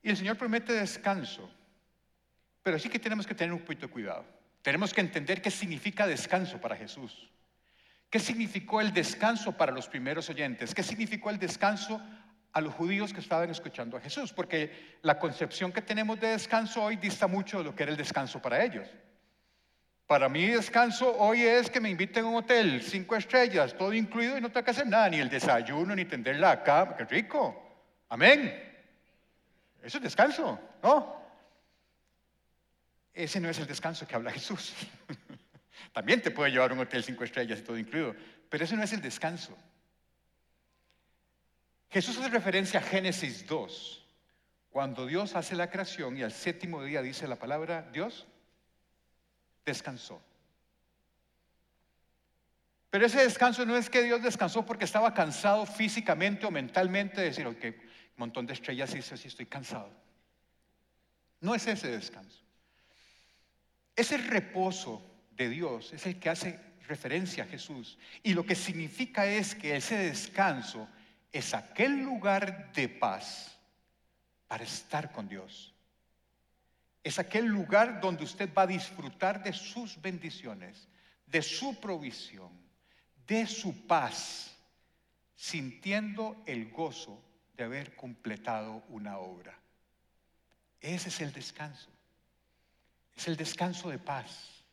Y 0.03 0.09
el 0.09 0.17
Señor 0.17 0.37
promete 0.37 0.73
descanso, 0.73 1.49
pero 2.61 2.77
sí 2.77 2.89
que 2.89 2.99
tenemos 2.99 3.25
que 3.25 3.35
tener 3.35 3.53
un 3.53 3.61
poquito 3.61 3.87
de 3.87 3.93
cuidado. 3.93 4.25
Tenemos 4.61 4.93
que 4.93 5.01
entender 5.01 5.41
qué 5.41 5.49
significa 5.49 6.05
descanso 6.05 6.61
para 6.61 6.75
Jesús. 6.75 7.29
¿Qué 8.09 8.19
significó 8.19 8.79
el 8.79 8.93
descanso 8.93 9.57
para 9.57 9.71
los 9.71 9.87
primeros 9.87 10.29
oyentes? 10.29 10.75
¿Qué 10.75 10.83
significó 10.83 11.31
el 11.31 11.39
descanso 11.39 11.99
a 12.53 12.61
los 12.61 12.73
judíos 12.73 13.11
que 13.11 13.19
estaban 13.19 13.49
escuchando 13.49 13.97
a 13.97 13.99
Jesús, 13.99 14.31
porque 14.31 14.97
la 15.01 15.17
concepción 15.17 15.71
que 15.71 15.81
tenemos 15.81 16.19
de 16.19 16.29
descanso 16.29 16.83
hoy 16.83 16.95
dista 16.97 17.27
mucho 17.27 17.57
de 17.57 17.63
lo 17.63 17.75
que 17.75 17.83
era 17.83 17.91
el 17.91 17.97
descanso 17.97 18.41
para 18.41 18.63
ellos. 18.63 18.87
Para 20.05 20.29
mí 20.29 20.45
descanso 20.45 21.17
hoy 21.17 21.41
es 21.41 21.71
que 21.71 21.79
me 21.79 21.89
inviten 21.89 22.25
a 22.25 22.27
un 22.27 22.35
hotel, 22.35 22.83
cinco 22.83 23.15
estrellas, 23.15 23.75
todo 23.75 23.91
incluido 23.93 24.37
y 24.37 24.41
no 24.41 24.51
tengo 24.51 24.65
que 24.65 24.71
hacer 24.71 24.85
nada, 24.85 25.09
ni 25.09 25.17
el 25.17 25.29
desayuno, 25.29 25.95
ni 25.95 26.05
tender 26.05 26.39
la 26.39 26.61
cama, 26.61 26.95
qué 26.95 27.05
rico. 27.05 27.59
Amén. 28.09 28.71
Eso 29.81 29.97
es 29.97 30.03
descanso, 30.03 30.59
¿no? 30.83 31.23
Ese 33.13 33.39
no 33.39 33.49
es 33.49 33.57
el 33.57 33.65
descanso 33.65 34.07
que 34.07 34.15
habla 34.15 34.31
Jesús. 34.31 34.75
También 35.93 36.21
te 36.21 36.29
puede 36.29 36.51
llevar 36.51 36.71
a 36.71 36.73
un 36.75 36.81
hotel 36.81 37.03
cinco 37.03 37.23
estrellas 37.23 37.59
y 37.59 37.63
todo 37.63 37.77
incluido, 37.77 38.15
pero 38.49 38.63
ese 38.63 38.75
no 38.75 38.83
es 38.83 38.93
el 38.93 39.01
descanso. 39.01 39.57
Jesús 41.93 42.17
hace 42.17 42.29
referencia 42.29 42.79
a 42.79 42.83
Génesis 42.83 43.45
2, 43.45 44.03
cuando 44.71 45.05
Dios 45.05 45.35
hace 45.35 45.55
la 45.55 45.69
creación 45.69 46.17
y 46.17 46.23
al 46.23 46.31
séptimo 46.31 46.83
día 46.83 47.03
dice 47.03 47.27
la 47.27 47.35
palabra, 47.35 47.87
Dios 47.93 48.25
descansó. 49.63 50.19
Pero 52.89 53.05
ese 53.05 53.21
descanso 53.21 53.63
no 53.67 53.77
es 53.77 53.91
que 53.91 54.01
Dios 54.01 54.23
descansó 54.23 54.65
porque 54.65 54.85
estaba 54.85 55.13
cansado 55.13 55.67
físicamente 55.67 56.47
o 56.47 56.51
mentalmente 56.51 57.21
de 57.21 57.27
decir, 57.27 57.45
ok, 57.45 57.63
un 57.63 57.73
montón 58.17 58.47
de 58.47 58.53
estrellas 58.53 58.91
y 58.93 58.95
dice, 58.95 59.15
sí, 59.15 59.27
estoy 59.27 59.45
cansado. 59.45 59.91
No 61.41 61.53
es 61.53 61.67
ese 61.67 61.89
descanso. 61.91 62.41
Ese 63.95 64.17
reposo 64.17 65.05
de 65.29 65.47
Dios 65.47 65.93
es 65.93 66.07
el 66.07 66.19
que 66.19 66.31
hace 66.31 66.59
referencia 66.87 67.43
a 67.43 67.47
Jesús. 67.47 67.99
Y 68.23 68.33
lo 68.33 68.47
que 68.47 68.55
significa 68.55 69.27
es 69.27 69.53
que 69.53 69.75
ese 69.75 69.95
descanso 69.95 70.89
es 71.33 71.55
aquel 71.55 72.03
lugar 72.03 72.71
de 72.73 72.87
paz 72.87 73.57
para 74.47 74.63
estar 74.63 75.11
con 75.11 75.27
Dios. 75.27 75.73
Es 77.03 77.17
aquel 77.17 77.45
lugar 77.47 77.99
donde 77.99 78.23
usted 78.23 78.53
va 78.53 78.61
a 78.61 78.67
disfrutar 78.67 79.43
de 79.43 79.51
sus 79.51 79.99
bendiciones, 79.99 80.87
de 81.25 81.41
su 81.41 81.79
provisión, 81.81 82.51
de 83.25 83.47
su 83.47 83.87
paz, 83.87 84.55
sintiendo 85.35 86.41
el 86.45 86.69
gozo 86.69 87.19
de 87.57 87.63
haber 87.63 87.95
completado 87.95 88.83
una 88.89 89.17
obra. 89.17 89.57
Ese 90.79 91.09
es 91.09 91.19
el 91.19 91.33
descanso. 91.33 91.89
Es 93.15 93.27
el 93.27 93.37
descanso 93.37 93.89
de 93.89 93.97
paz, 93.97 94.63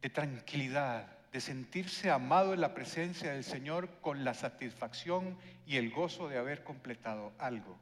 de 0.00 0.10
tranquilidad, 0.10 1.21
de 1.32 1.40
sentirse 1.40 2.10
amado 2.10 2.52
en 2.52 2.60
la 2.60 2.74
presencia 2.74 3.32
del 3.32 3.42
Señor 3.42 3.88
con 4.02 4.22
la 4.22 4.34
satisfacción 4.34 5.38
y 5.66 5.78
el 5.78 5.90
gozo 5.90 6.28
de 6.28 6.36
haber 6.36 6.62
completado 6.62 7.32
algo. 7.38 7.78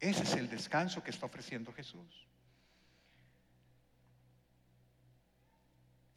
Ese 0.00 0.24
es 0.24 0.34
el 0.34 0.50
descanso 0.50 1.04
que 1.04 1.12
está 1.12 1.26
ofreciendo 1.26 1.72
Jesús. 1.72 2.26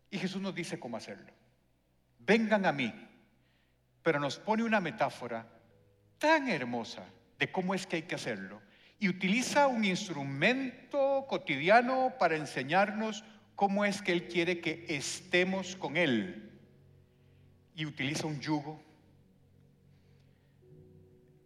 Y 0.10 0.18
Jesús 0.18 0.42
nos 0.42 0.56
dice 0.56 0.80
cómo 0.80 0.98
hacerlo. 0.98 1.32
Vengan 2.18 2.66
a 2.66 2.72
mí, 2.72 2.92
pero 4.02 4.20
nos 4.20 4.40
pone 4.40 4.64
una 4.64 4.80
metáfora 4.80 5.48
tan 6.18 6.50
hermosa 6.50 7.06
de 7.38 7.52
cómo 7.52 7.76
es 7.76 7.86
que 7.86 7.98
hay 7.98 8.04
que 8.04 8.16
hacerlo. 8.16 8.62
Y 8.98 9.08
utiliza 9.10 9.68
un 9.68 9.86
instrumento 9.86 11.26
cotidiano 11.30 12.16
para 12.20 12.36
enseñarnos 12.36 13.24
cómo 13.60 13.84
es 13.84 14.02
que 14.02 14.14
Él 14.14 14.30
quiere 14.30 14.62
que 14.62 14.86
estemos 14.88 15.76
con 15.76 15.98
Él. 15.98 16.50
Y 17.76 17.86
utiliza 17.86 18.26
un 18.26 18.40
yugo. 18.40 18.82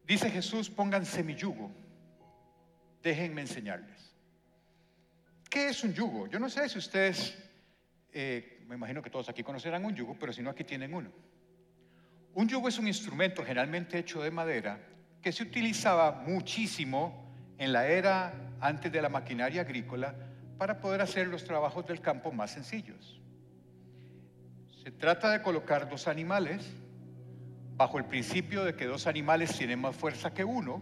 Dice 0.05 0.29
Jesús, 0.29 0.69
pónganse 0.69 1.23
mi 1.23 1.33
yugo. 1.33 1.71
Déjenme 3.01 3.41
enseñarles. 3.41 4.13
¿Qué 5.49 5.69
es 5.69 5.83
un 5.83 5.91
yugo? 5.95 6.27
Yo 6.27 6.37
no 6.37 6.51
sé 6.51 6.69
si 6.69 6.77
ustedes, 6.77 7.35
eh, 8.11 8.63
me 8.67 8.75
imagino 8.75 9.01
que 9.01 9.09
todos 9.09 9.27
aquí 9.29 9.41
conocerán 9.41 9.83
un 9.83 9.95
yugo, 9.95 10.15
pero 10.19 10.31
si 10.31 10.43
no, 10.43 10.51
aquí 10.51 10.63
tienen 10.63 10.93
uno. 10.93 11.11
Un 12.35 12.47
yugo 12.47 12.67
es 12.67 12.77
un 12.77 12.87
instrumento 12.87 13.43
generalmente 13.43 13.97
hecho 13.97 14.21
de 14.21 14.29
madera 14.29 14.79
que 15.19 15.31
se 15.31 15.41
utilizaba 15.41 16.11
muchísimo 16.11 17.33
en 17.57 17.73
la 17.73 17.87
era 17.87 18.51
antes 18.59 18.91
de 18.91 19.01
la 19.01 19.09
maquinaria 19.09 19.61
agrícola 19.61 20.29
para 20.63 20.79
poder 20.79 21.01
hacer 21.01 21.27
los 21.27 21.43
trabajos 21.43 21.85
del 21.87 21.99
campo 21.99 22.31
más 22.31 22.51
sencillos. 22.51 23.21
Se 24.81 24.91
trata 24.91 25.29
de 25.29 25.41
colocar 25.41 25.89
dos 25.89 26.07
animales 26.07 26.65
bajo 27.75 27.97
el 27.97 28.05
principio 28.05 28.63
de 28.63 28.73
que 28.73 28.85
dos 28.85 29.05
animales 29.05 29.57
tienen 29.57 29.81
más 29.81 29.93
fuerza 29.93 30.33
que 30.33 30.45
uno, 30.45 30.81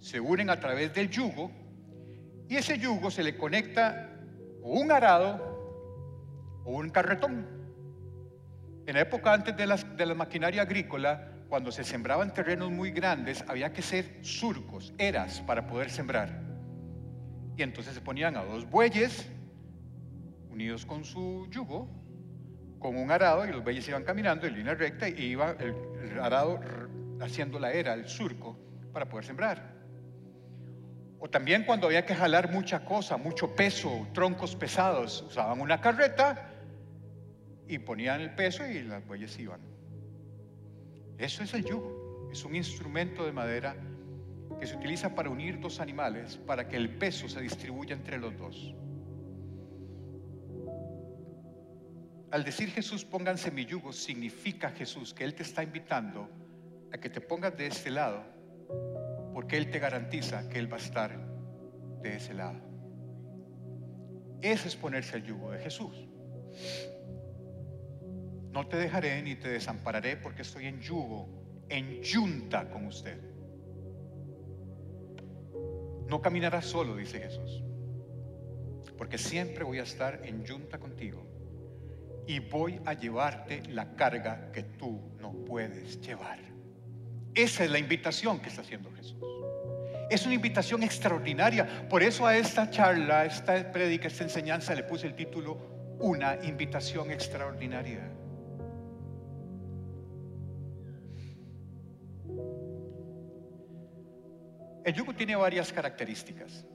se 0.00 0.18
unen 0.18 0.50
a 0.50 0.58
través 0.58 0.92
del 0.92 1.08
yugo 1.08 1.52
y 2.48 2.56
ese 2.56 2.76
yugo 2.76 3.12
se 3.12 3.22
le 3.22 3.36
conecta 3.36 4.10
o 4.60 4.70
un 4.70 4.90
arado 4.90 6.64
o 6.64 6.72
un 6.72 6.90
carretón. 6.90 7.46
En 8.86 8.94
la 8.94 9.02
época 9.02 9.34
antes 9.34 9.56
de, 9.56 9.68
de 9.96 10.06
la 10.06 10.14
maquinaria 10.16 10.62
agrícola, 10.62 11.44
cuando 11.48 11.70
se 11.70 11.84
sembraban 11.84 12.34
terrenos 12.34 12.72
muy 12.72 12.90
grandes, 12.90 13.44
había 13.46 13.72
que 13.72 13.82
hacer 13.82 14.18
surcos, 14.22 14.92
eras, 14.98 15.42
para 15.42 15.64
poder 15.64 15.90
sembrar. 15.90 16.53
Y 17.56 17.62
entonces 17.62 17.94
se 17.94 18.00
ponían 18.00 18.36
a 18.36 18.44
dos 18.44 18.68
bueyes 18.68 19.28
unidos 20.50 20.86
con 20.86 21.04
su 21.04 21.48
yugo, 21.50 21.88
con 22.78 22.96
un 22.96 23.10
arado, 23.10 23.46
y 23.46 23.50
los 23.50 23.62
bueyes 23.62 23.86
iban 23.88 24.04
caminando 24.04 24.46
en 24.46 24.54
línea 24.54 24.74
recta 24.74 25.08
y 25.08 25.22
iba 25.22 25.52
el, 25.52 26.18
arado 26.20 26.60
haciendo 27.20 27.58
la 27.58 27.72
era, 27.72 27.94
el 27.94 28.08
surco, 28.08 28.56
para 28.92 29.08
poder 29.08 29.24
sembrar. 29.24 29.74
O 31.18 31.28
también 31.28 31.64
cuando 31.64 31.86
había 31.86 32.04
que 32.04 32.14
jalar 32.14 32.52
mucha 32.52 32.84
cosa, 32.84 33.16
mucho 33.16 33.54
peso, 33.54 34.06
troncos 34.12 34.54
pesados, 34.54 35.24
usaban 35.26 35.60
una 35.60 35.80
carreta 35.80 36.50
y 37.66 37.78
ponían 37.78 38.20
el 38.20 38.34
peso 38.34 38.66
y 38.66 38.82
las 38.82 39.04
bueyes 39.06 39.38
iban. 39.38 39.60
Eso 41.18 41.42
es 41.42 41.54
el 41.54 41.64
yugo, 41.64 42.28
es 42.30 42.44
un 42.44 42.54
instrumento 42.54 43.24
de 43.24 43.32
madera 43.32 43.74
que 44.64 44.68
se 44.70 44.76
utiliza 44.76 45.14
para 45.14 45.28
unir 45.28 45.60
dos 45.60 45.78
animales 45.78 46.38
para 46.38 46.66
que 46.66 46.78
el 46.78 46.96
peso 46.96 47.28
se 47.28 47.38
distribuya 47.38 47.94
entre 47.94 48.16
los 48.16 48.34
dos. 48.38 48.74
Al 52.30 52.44
decir 52.44 52.70
Jesús, 52.70 53.04
pónganse 53.04 53.50
mi 53.50 53.66
yugo, 53.66 53.92
significa 53.92 54.70
Jesús 54.70 55.12
que 55.12 55.24
Él 55.24 55.34
te 55.34 55.42
está 55.42 55.62
invitando 55.62 56.30
a 56.94 56.96
que 56.96 57.10
te 57.10 57.20
pongas 57.20 57.54
de 57.58 57.66
este 57.66 57.90
lado, 57.90 58.24
porque 59.34 59.58
Él 59.58 59.70
te 59.70 59.78
garantiza 59.78 60.48
que 60.48 60.58
Él 60.60 60.72
va 60.72 60.78
a 60.78 60.80
estar 60.80 61.14
de 62.00 62.16
ese 62.16 62.32
lado. 62.32 62.58
Ese 64.40 64.68
es 64.68 64.76
ponerse 64.76 65.18
el 65.18 65.24
yugo 65.24 65.50
de 65.50 65.58
Jesús. 65.58 66.08
No 68.50 68.66
te 68.66 68.78
dejaré 68.78 69.20
ni 69.20 69.34
te 69.34 69.50
desampararé 69.50 70.16
porque 70.16 70.40
estoy 70.40 70.68
en 70.68 70.80
yugo, 70.80 71.28
en 71.68 72.00
yunta 72.00 72.70
con 72.70 72.86
usted. 72.86 73.33
No 76.08 76.20
caminarás 76.20 76.66
solo, 76.66 76.96
dice 76.96 77.20
Jesús, 77.20 77.62
porque 78.96 79.18
siempre 79.18 79.64
voy 79.64 79.78
a 79.78 79.82
estar 79.82 80.20
en 80.24 80.46
junta 80.46 80.78
contigo 80.78 81.26
y 82.26 82.38
voy 82.40 82.80
a 82.84 82.94
llevarte 82.94 83.62
la 83.68 83.94
carga 83.96 84.50
que 84.52 84.62
tú 84.62 85.00
no 85.18 85.32
puedes 85.44 86.00
llevar. 86.00 86.38
Esa 87.34 87.64
es 87.64 87.70
la 87.70 87.78
invitación 87.78 88.40
que 88.40 88.48
está 88.48 88.62
haciendo 88.62 88.92
Jesús. 88.92 89.16
Es 90.10 90.24
una 90.24 90.34
invitación 90.34 90.82
extraordinaria. 90.82 91.88
Por 91.88 92.02
eso 92.02 92.26
a 92.26 92.36
esta 92.36 92.70
charla, 92.70 93.20
a 93.20 93.24
esta 93.24 93.72
prédica, 93.72 94.06
esta 94.06 94.24
enseñanza 94.24 94.74
le 94.74 94.84
puse 94.84 95.06
el 95.06 95.14
título 95.14 95.96
Una 95.98 96.36
invitación 96.44 97.10
extraordinaria. 97.10 98.10
El 104.84 104.92
yugo 104.92 105.14
tiene 105.14 105.34
varias 105.34 105.72
características. 105.72 106.66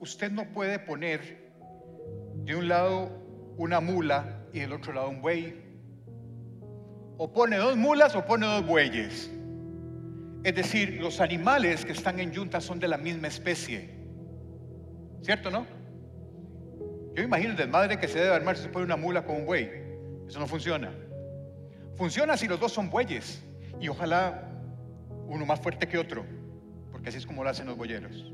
Usted 0.00 0.30
no 0.32 0.50
puede 0.50 0.78
poner 0.78 1.52
de 2.36 2.56
un 2.56 2.68
lado 2.68 3.10
una 3.58 3.80
mula 3.80 4.46
y 4.54 4.60
del 4.60 4.72
otro 4.72 4.94
lado 4.94 5.10
un 5.10 5.20
buey. 5.20 5.62
O 7.18 7.30
pone 7.30 7.58
dos 7.58 7.76
mulas 7.76 8.16
o 8.16 8.24
pone 8.24 8.46
dos 8.46 8.66
bueyes. 8.66 9.30
Es 10.42 10.54
decir, 10.54 11.02
los 11.02 11.20
animales 11.20 11.84
que 11.84 11.92
están 11.92 12.18
en 12.18 12.32
yunta 12.32 12.62
son 12.62 12.80
de 12.80 12.88
la 12.88 12.96
misma 12.96 13.28
especie. 13.28 13.90
¿Cierto, 15.20 15.50
no? 15.50 15.66
Yo 17.14 17.22
imagino 17.22 17.50
el 17.50 17.56
desmadre 17.58 17.98
que 17.98 18.08
se 18.08 18.20
debe 18.20 18.34
armar 18.34 18.56
si 18.56 18.62
se 18.62 18.68
pone 18.70 18.86
una 18.86 18.96
mula 18.96 19.26
con 19.26 19.36
un 19.36 19.44
buey. 19.44 19.68
Eso 20.26 20.40
no 20.40 20.46
funciona. 20.46 20.94
Funciona 21.94 22.38
si 22.38 22.48
los 22.48 22.58
dos 22.58 22.72
son 22.72 22.88
bueyes. 22.88 23.44
Y 23.78 23.88
ojalá 23.88 24.50
uno 25.26 25.44
más 25.44 25.60
fuerte 25.60 25.86
que 25.86 25.98
otro 25.98 26.39
porque 27.00 27.08
así 27.08 27.16
es 27.16 27.26
como 27.26 27.42
lo 27.42 27.48
hacen 27.48 27.64
los 27.66 27.78
boyeros. 27.78 28.30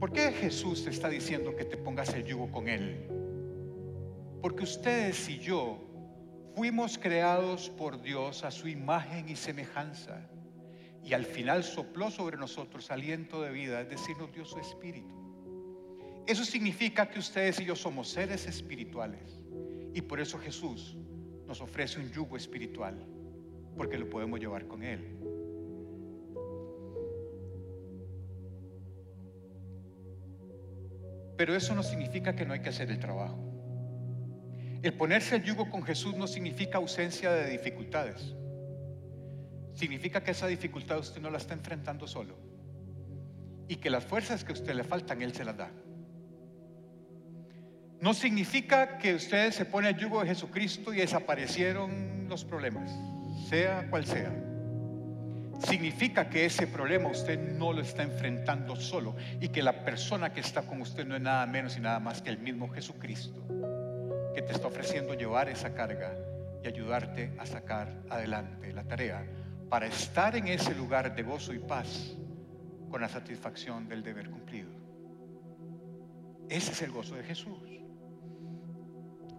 ¿Por 0.00 0.10
qué 0.10 0.32
Jesús 0.32 0.86
está 0.86 1.10
diciendo 1.10 1.54
que 1.54 1.66
te 1.66 1.76
pongas 1.76 2.14
el 2.14 2.24
yugo 2.24 2.50
con 2.50 2.66
Él? 2.66 3.06
Porque 4.40 4.62
ustedes 4.62 5.28
y 5.28 5.38
yo 5.38 5.84
fuimos 6.56 6.96
creados 6.96 7.68
por 7.68 8.00
Dios 8.00 8.42
a 8.42 8.50
su 8.50 8.68
imagen 8.68 9.28
y 9.28 9.36
semejanza. 9.36 10.30
Y 11.04 11.12
al 11.12 11.26
final 11.26 11.62
sopló 11.62 12.10
sobre 12.10 12.38
nosotros 12.38 12.90
aliento 12.90 13.42
de 13.42 13.50
vida, 13.50 13.82
es 13.82 13.90
decir, 13.90 14.16
nos 14.16 14.32
dio 14.32 14.46
su 14.46 14.58
espíritu. 14.58 15.14
Eso 16.26 16.42
significa 16.42 17.10
que 17.10 17.18
ustedes 17.18 17.60
y 17.60 17.66
yo 17.66 17.76
somos 17.76 18.08
seres 18.08 18.46
espirituales. 18.46 19.42
Y 19.92 20.00
por 20.00 20.20
eso 20.20 20.38
Jesús 20.38 20.96
nos 21.46 21.60
ofrece 21.60 22.00
un 22.00 22.10
yugo 22.12 22.38
espiritual, 22.38 22.96
porque 23.76 23.98
lo 23.98 24.08
podemos 24.08 24.40
llevar 24.40 24.66
con 24.66 24.82
Él. 24.82 25.18
Pero 31.38 31.54
eso 31.54 31.72
no 31.72 31.84
significa 31.84 32.34
que 32.34 32.44
no 32.44 32.52
hay 32.52 32.58
que 32.58 32.70
hacer 32.70 32.90
el 32.90 32.98
trabajo. 32.98 33.38
El 34.82 34.92
ponerse 34.94 35.36
el 35.36 35.44
yugo 35.44 35.70
con 35.70 35.84
Jesús 35.84 36.16
no 36.16 36.26
significa 36.26 36.78
ausencia 36.78 37.30
de 37.30 37.48
dificultades. 37.48 38.34
Significa 39.72 40.20
que 40.20 40.32
esa 40.32 40.48
dificultad 40.48 40.98
usted 40.98 41.20
no 41.20 41.30
la 41.30 41.38
está 41.38 41.54
enfrentando 41.54 42.08
solo. 42.08 42.36
Y 43.68 43.76
que 43.76 43.88
las 43.88 44.04
fuerzas 44.04 44.42
que 44.42 44.50
a 44.50 44.54
usted 44.54 44.74
le 44.74 44.82
faltan, 44.82 45.22
Él 45.22 45.32
se 45.32 45.44
las 45.44 45.56
da. 45.56 45.70
No 48.00 48.14
significa 48.14 48.98
que 48.98 49.14
usted 49.14 49.52
se 49.52 49.64
pone 49.64 49.90
el 49.90 49.96
yugo 49.96 50.20
de 50.20 50.26
Jesucristo 50.26 50.92
y 50.92 50.96
desaparecieron 50.96 52.28
los 52.28 52.44
problemas, 52.44 52.90
sea 53.48 53.88
cual 53.90 54.04
sea 54.04 54.47
significa 55.58 56.28
que 56.28 56.44
ese 56.44 56.66
problema 56.66 57.08
usted 57.08 57.38
no 57.38 57.72
lo 57.72 57.80
está 57.80 58.02
enfrentando 58.02 58.76
solo 58.76 59.16
y 59.40 59.48
que 59.48 59.62
la 59.62 59.84
persona 59.84 60.32
que 60.32 60.40
está 60.40 60.62
con 60.62 60.80
usted 60.80 61.06
no 61.06 61.16
es 61.16 61.22
nada 61.22 61.44
menos 61.46 61.76
y 61.76 61.80
nada 61.80 62.00
más 62.00 62.22
que 62.22 62.30
el 62.30 62.38
mismo 62.38 62.68
Jesucristo, 62.68 63.42
que 64.34 64.42
te 64.42 64.52
está 64.52 64.68
ofreciendo 64.68 65.14
llevar 65.14 65.48
esa 65.48 65.74
carga 65.74 66.14
y 66.62 66.68
ayudarte 66.68 67.32
a 67.38 67.46
sacar 67.46 68.02
adelante 68.08 68.72
la 68.72 68.84
tarea 68.84 69.24
para 69.68 69.86
estar 69.86 70.36
en 70.36 70.48
ese 70.48 70.74
lugar 70.74 71.14
de 71.14 71.22
gozo 71.22 71.52
y 71.52 71.58
paz 71.58 72.16
con 72.90 73.00
la 73.00 73.08
satisfacción 73.08 73.88
del 73.88 74.02
deber 74.02 74.30
cumplido. 74.30 74.70
Ese 76.48 76.72
es 76.72 76.82
el 76.82 76.90
gozo 76.90 77.14
de 77.14 77.24
Jesús. 77.24 77.58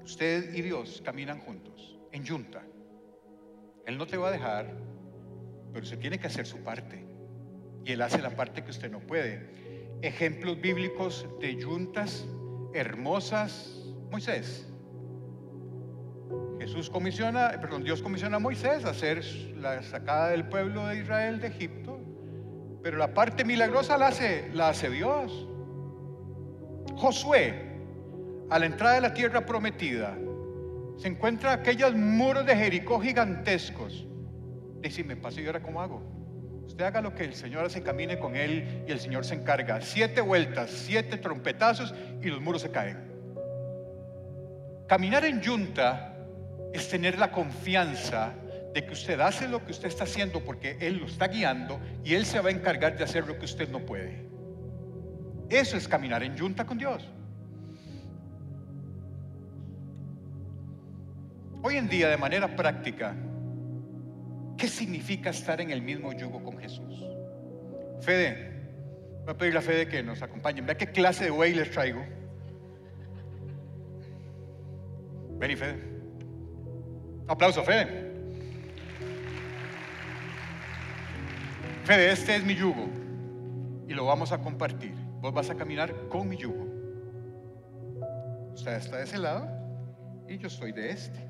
Usted 0.03 0.53
y 0.53 0.61
Dios 0.61 1.01
caminan 1.03 1.39
juntos, 1.39 1.97
en 2.11 2.23
yunta. 2.23 2.61
Él 3.85 3.97
no 3.97 4.05
te 4.05 4.17
va 4.17 4.29
a 4.29 4.31
dejar, 4.31 4.71
pero 5.71 5.83
usted 5.83 5.99
tiene 5.99 6.19
que 6.19 6.27
hacer 6.27 6.45
su 6.45 6.57
parte. 6.57 7.05
Y 7.85 7.93
Él 7.93 8.01
hace 8.01 8.21
la 8.21 8.31
parte 8.31 8.63
que 8.63 8.71
usted 8.71 8.91
no 8.91 8.99
puede. 8.99 9.49
Ejemplos 10.01 10.59
bíblicos 10.59 11.27
de 11.39 11.55
yuntas 11.55 12.25
hermosas. 12.73 13.75
Moisés. 14.11 14.65
Jesús 16.59 16.89
comisiona, 16.89 17.51
perdón, 17.61 17.83
Dios 17.83 18.01
comisiona 18.01 18.37
a 18.37 18.39
Moisés 18.39 18.85
a 18.85 18.89
hacer 18.89 19.23
la 19.55 19.81
sacada 19.81 20.29
del 20.29 20.47
pueblo 20.47 20.87
de 20.87 20.97
Israel 20.97 21.39
de 21.39 21.47
Egipto. 21.47 21.99
Pero 22.83 22.97
la 22.97 23.13
parte 23.13 23.43
milagrosa 23.45 23.97
la 23.97 24.07
hace, 24.07 24.49
la 24.53 24.69
hace 24.69 24.89
Dios. 24.89 25.47
Josué, 26.95 27.53
a 28.49 28.59
la 28.59 28.65
entrada 28.65 28.95
de 28.95 29.01
la 29.01 29.13
tierra 29.13 29.45
prometida, 29.45 30.17
se 30.97 31.07
encuentra 31.07 31.53
aquellos 31.53 31.95
muros 31.95 32.45
de 32.45 32.55
Jericó 32.55 32.99
gigantescos. 32.99 34.05
Dice, 34.81 35.03
me 35.03 35.15
paso 35.15 35.41
y 35.41 35.45
ahora 35.45 35.61
cómo 35.61 35.81
hago. 35.81 36.01
Usted 36.65 36.85
haga 36.85 37.01
lo 37.01 37.15
que 37.15 37.23
el 37.23 37.33
Señor 37.33 37.69
se 37.69 37.79
encamine 37.79 38.19
con 38.19 38.35
él 38.35 38.83
y 38.87 38.91
el 38.91 38.99
Señor 38.99 39.25
se 39.25 39.33
encarga. 39.33 39.81
Siete 39.81 40.21
vueltas, 40.21 40.69
siete 40.69 41.17
trompetazos 41.17 41.93
y 42.21 42.27
los 42.27 42.41
muros 42.41 42.61
se 42.61 42.71
caen. 42.71 42.97
Caminar 44.87 45.25
en 45.25 45.41
yunta 45.41 46.15
es 46.73 46.87
tener 46.89 47.17
la 47.17 47.31
confianza 47.31 48.33
de 48.73 48.85
que 48.85 48.93
usted 48.93 49.19
hace 49.19 49.47
lo 49.47 49.65
que 49.65 49.71
usted 49.71 49.87
está 49.87 50.03
haciendo 50.03 50.43
porque 50.43 50.77
Él 50.79 50.97
lo 50.97 51.07
está 51.07 51.27
guiando 51.27 51.79
y 52.03 52.13
Él 52.13 52.25
se 52.25 52.39
va 52.39 52.49
a 52.49 52.51
encargar 52.51 52.97
de 52.97 53.03
hacer 53.03 53.27
lo 53.27 53.37
que 53.37 53.45
usted 53.45 53.69
no 53.69 53.79
puede. 53.79 54.25
Eso 55.49 55.75
es 55.75 55.87
caminar 55.87 56.21
en 56.23 56.35
yunta 56.35 56.65
con 56.65 56.77
Dios. 56.77 57.09
Hoy 61.61 61.75
en 61.75 61.89
día, 61.89 62.07
de 62.09 62.17
manera 62.17 62.55
práctica, 62.55 63.15
¿qué 64.59 64.67
significa 64.67 65.29
estar 65.29 65.61
en 65.61 65.71
el 65.71 65.81
mismo 65.81 66.11
yugo 66.13 66.43
con 66.43 66.59
Jesús? 66.59 67.07
Fede, 68.01 68.51
voy 69.23 69.33
a 69.33 69.37
pedirle 69.37 69.59
a 69.59 69.61
Fede 69.61 69.87
que 69.87 70.03
nos 70.03 70.21
acompañe. 70.21 70.61
Vea 70.61 70.77
qué 70.77 70.87
clase 70.87 71.23
de 71.23 71.29
güey 71.29 71.53
les 71.55 71.71
traigo. 71.71 72.05
Ven 75.39 75.51
y 75.51 75.55
Fede. 75.55 75.79
aplauso, 77.27 77.63
Fede. 77.63 78.09
Fede, 81.85 82.11
este 82.11 82.35
es 82.35 82.43
mi 82.43 82.55
yugo 82.55 82.87
y 83.87 83.93
lo 83.93 84.05
vamos 84.05 84.31
a 84.31 84.39
compartir. 84.39 84.93
Vos 85.21 85.33
vas 85.33 85.49
a 85.49 85.55
caminar 85.55 85.93
con 86.09 86.27
mi 86.27 86.35
yugo. 86.35 86.67
Usted 88.53 88.73
está 88.73 88.97
de 88.97 89.03
ese 89.03 89.17
lado 89.17 89.47
y 90.27 90.37
yo 90.37 90.47
estoy 90.47 90.73
de 90.73 90.91
este. 90.91 91.27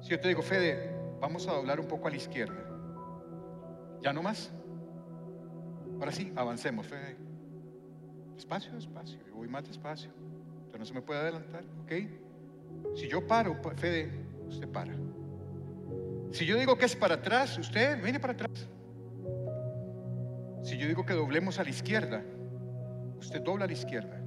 Si 0.00 0.10
yo 0.10 0.20
te 0.20 0.28
digo, 0.28 0.42
Fede, 0.42 0.97
vamos 1.20 1.46
a 1.48 1.52
doblar 1.52 1.80
un 1.80 1.86
poco 1.86 2.08
a 2.08 2.10
la 2.10 2.16
izquierda. 2.16 2.64
¿Ya 4.02 4.12
no 4.12 4.22
más? 4.22 4.50
Ahora 5.98 6.12
sí, 6.12 6.32
avancemos, 6.36 6.86
Fede. 6.86 7.16
Despacio, 8.34 8.72
despacio. 8.72 9.18
Yo 9.26 9.34
voy 9.34 9.48
más 9.48 9.66
despacio. 9.66 10.10
Usted 10.66 10.78
no 10.78 10.84
se 10.84 10.94
me 10.94 11.02
puede 11.02 11.20
adelantar, 11.20 11.64
¿ok? 11.82 11.92
Si 12.94 13.08
yo 13.08 13.26
paro, 13.26 13.56
Fede, 13.76 14.10
usted 14.48 14.68
para. 14.68 14.94
Si 16.30 16.46
yo 16.46 16.56
digo 16.56 16.76
que 16.76 16.84
es 16.84 16.94
para 16.94 17.16
atrás, 17.16 17.58
usted 17.58 18.00
viene 18.02 18.20
para 18.20 18.34
atrás. 18.34 18.68
Si 20.62 20.76
yo 20.76 20.86
digo 20.86 21.04
que 21.04 21.14
doblemos 21.14 21.58
a 21.58 21.64
la 21.64 21.70
izquierda, 21.70 22.22
usted 23.18 23.40
dobla 23.40 23.64
a 23.64 23.66
la 23.66 23.72
izquierda. 23.72 24.20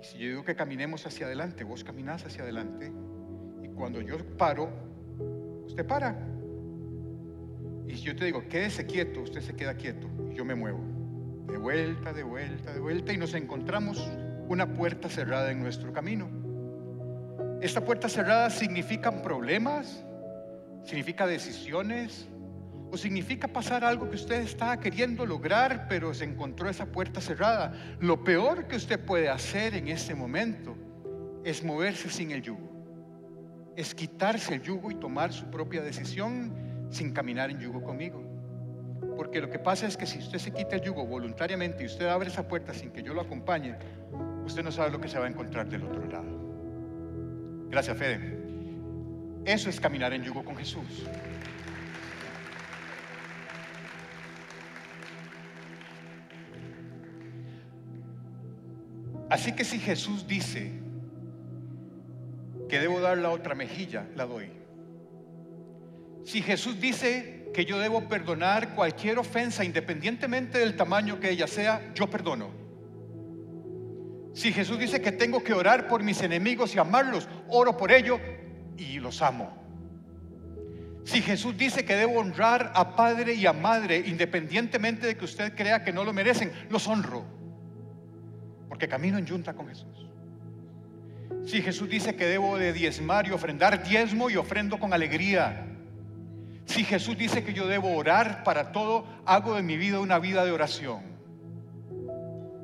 Y 0.00 0.04
si 0.04 0.18
yo 0.18 0.28
digo 0.28 0.44
que 0.44 0.54
caminemos 0.54 1.04
hacia 1.06 1.26
adelante, 1.26 1.64
vos 1.64 1.84
caminás 1.84 2.24
hacia 2.24 2.44
adelante. 2.44 2.92
Cuando 3.76 4.00
yo 4.00 4.18
paro, 4.36 4.68
usted 5.66 5.86
para. 5.86 6.16
Y 7.86 7.94
si 7.94 8.02
yo 8.02 8.16
te 8.16 8.24
digo, 8.24 8.42
quédese 8.48 8.86
quieto, 8.86 9.20
usted 9.20 9.40
se 9.42 9.54
queda 9.54 9.74
quieto. 9.74 10.08
Y 10.30 10.34
yo 10.34 10.44
me 10.44 10.54
muevo. 10.54 10.80
De 11.46 11.58
vuelta, 11.58 12.12
de 12.12 12.22
vuelta, 12.22 12.72
de 12.72 12.80
vuelta. 12.80 13.12
Y 13.12 13.18
nos 13.18 13.34
encontramos 13.34 14.10
una 14.48 14.74
puerta 14.74 15.08
cerrada 15.08 15.50
en 15.52 15.60
nuestro 15.60 15.92
camino. 15.92 16.28
Esta 17.60 17.84
puerta 17.84 18.08
cerrada 18.08 18.50
significan 18.50 19.22
problemas, 19.22 20.04
significa 20.84 21.26
decisiones, 21.26 22.28
o 22.90 22.96
significa 22.96 23.48
pasar 23.48 23.84
algo 23.84 24.08
que 24.08 24.16
usted 24.16 24.40
estaba 24.42 24.78
queriendo 24.78 25.26
lograr, 25.26 25.86
pero 25.88 26.14
se 26.14 26.24
encontró 26.24 26.68
esa 26.68 26.86
puerta 26.86 27.20
cerrada. 27.20 27.72
Lo 28.00 28.22
peor 28.22 28.66
que 28.68 28.76
usted 28.76 29.00
puede 29.00 29.28
hacer 29.28 29.74
en 29.74 29.88
ese 29.88 30.14
momento 30.14 30.76
es 31.44 31.64
moverse 31.64 32.08
sin 32.08 32.30
el 32.30 32.42
yugo. 32.42 32.75
Es 33.76 33.94
quitarse 33.94 34.54
el 34.54 34.62
yugo 34.62 34.90
y 34.90 34.94
tomar 34.94 35.32
su 35.32 35.46
propia 35.46 35.82
decisión 35.82 36.52
sin 36.90 37.12
caminar 37.12 37.50
en 37.50 37.60
yugo 37.60 37.82
conmigo. 37.84 38.22
Porque 39.16 39.40
lo 39.40 39.50
que 39.50 39.58
pasa 39.58 39.86
es 39.86 39.96
que 39.96 40.06
si 40.06 40.18
usted 40.18 40.38
se 40.38 40.52
quita 40.52 40.76
el 40.76 40.82
yugo 40.82 41.06
voluntariamente 41.06 41.82
y 41.82 41.86
usted 41.86 42.06
abre 42.06 42.28
esa 42.28 42.48
puerta 42.48 42.72
sin 42.72 42.90
que 42.90 43.02
yo 43.02 43.14
lo 43.14 43.20
acompañe, 43.20 43.76
usted 44.44 44.62
no 44.62 44.72
sabe 44.72 44.90
lo 44.90 45.00
que 45.00 45.08
se 45.08 45.18
va 45.18 45.26
a 45.26 45.28
encontrar 45.28 45.68
del 45.68 45.84
otro 45.84 46.06
lado. 46.06 46.46
Gracias, 47.68 47.96
Fede. 47.96 48.38
Eso 49.44 49.68
es 49.68 49.78
caminar 49.78 50.12
en 50.12 50.22
yugo 50.22 50.44
con 50.44 50.56
Jesús. 50.56 51.06
Así 59.28 59.52
que 59.52 59.64
si 59.64 59.78
Jesús 59.78 60.26
dice 60.26 60.85
que 62.68 62.78
debo 62.78 63.00
dar 63.00 63.18
la 63.18 63.30
otra 63.30 63.54
mejilla, 63.54 64.06
la 64.14 64.26
doy. 64.26 64.50
Si 66.24 66.42
Jesús 66.42 66.80
dice 66.80 67.50
que 67.54 67.64
yo 67.64 67.78
debo 67.78 68.08
perdonar 68.08 68.74
cualquier 68.74 69.18
ofensa, 69.18 69.64
independientemente 69.64 70.58
del 70.58 70.76
tamaño 70.76 71.20
que 71.20 71.30
ella 71.30 71.46
sea, 71.46 71.92
yo 71.94 72.08
perdono. 72.08 72.50
Si 74.34 74.52
Jesús 74.52 74.78
dice 74.78 75.00
que 75.00 75.12
tengo 75.12 75.42
que 75.42 75.54
orar 75.54 75.88
por 75.88 76.02
mis 76.02 76.20
enemigos 76.20 76.74
y 76.74 76.78
amarlos, 76.78 77.28
oro 77.48 77.76
por 77.76 77.92
ello 77.92 78.20
y 78.76 78.98
los 78.98 79.22
amo. 79.22 79.64
Si 81.04 81.22
Jesús 81.22 81.56
dice 81.56 81.84
que 81.84 81.94
debo 81.94 82.18
honrar 82.18 82.72
a 82.74 82.96
padre 82.96 83.34
y 83.34 83.46
a 83.46 83.52
madre, 83.52 84.02
independientemente 84.04 85.06
de 85.06 85.16
que 85.16 85.24
usted 85.24 85.54
crea 85.54 85.84
que 85.84 85.92
no 85.92 86.04
lo 86.04 86.12
merecen, 86.12 86.52
los 86.68 86.86
honro 86.88 87.36
porque 88.68 88.88
camino 88.88 89.18
en 89.18 89.26
yunta 89.26 89.54
con 89.54 89.68
Jesús. 89.68 90.05
Si 91.46 91.62
Jesús 91.62 91.88
dice 91.88 92.16
que 92.16 92.26
debo 92.26 92.58
de 92.58 92.72
diezmar 92.72 93.28
y 93.28 93.30
ofrendar 93.30 93.84
diezmo 93.84 94.28
y 94.28 94.36
ofrendo 94.36 94.80
con 94.80 94.92
alegría. 94.92 95.64
Si 96.64 96.82
Jesús 96.82 97.16
dice 97.16 97.44
que 97.44 97.54
yo 97.54 97.68
debo 97.68 97.94
orar 97.94 98.42
para 98.42 98.72
todo, 98.72 99.06
hago 99.24 99.54
de 99.54 99.62
mi 99.62 99.76
vida 99.76 100.00
una 100.00 100.18
vida 100.18 100.44
de 100.44 100.50
oración. 100.50 101.02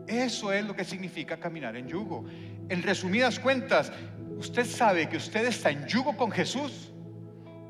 Eso 0.08 0.52
es 0.52 0.64
lo 0.64 0.74
que 0.74 0.84
significa 0.84 1.36
caminar 1.36 1.76
en 1.76 1.86
yugo. 1.86 2.24
En 2.68 2.82
resumidas 2.82 3.38
cuentas, 3.38 3.92
usted 4.36 4.66
sabe 4.66 5.08
que 5.08 5.16
usted 5.16 5.46
está 5.46 5.70
en 5.70 5.86
yugo 5.86 6.16
con 6.16 6.32
Jesús 6.32 6.92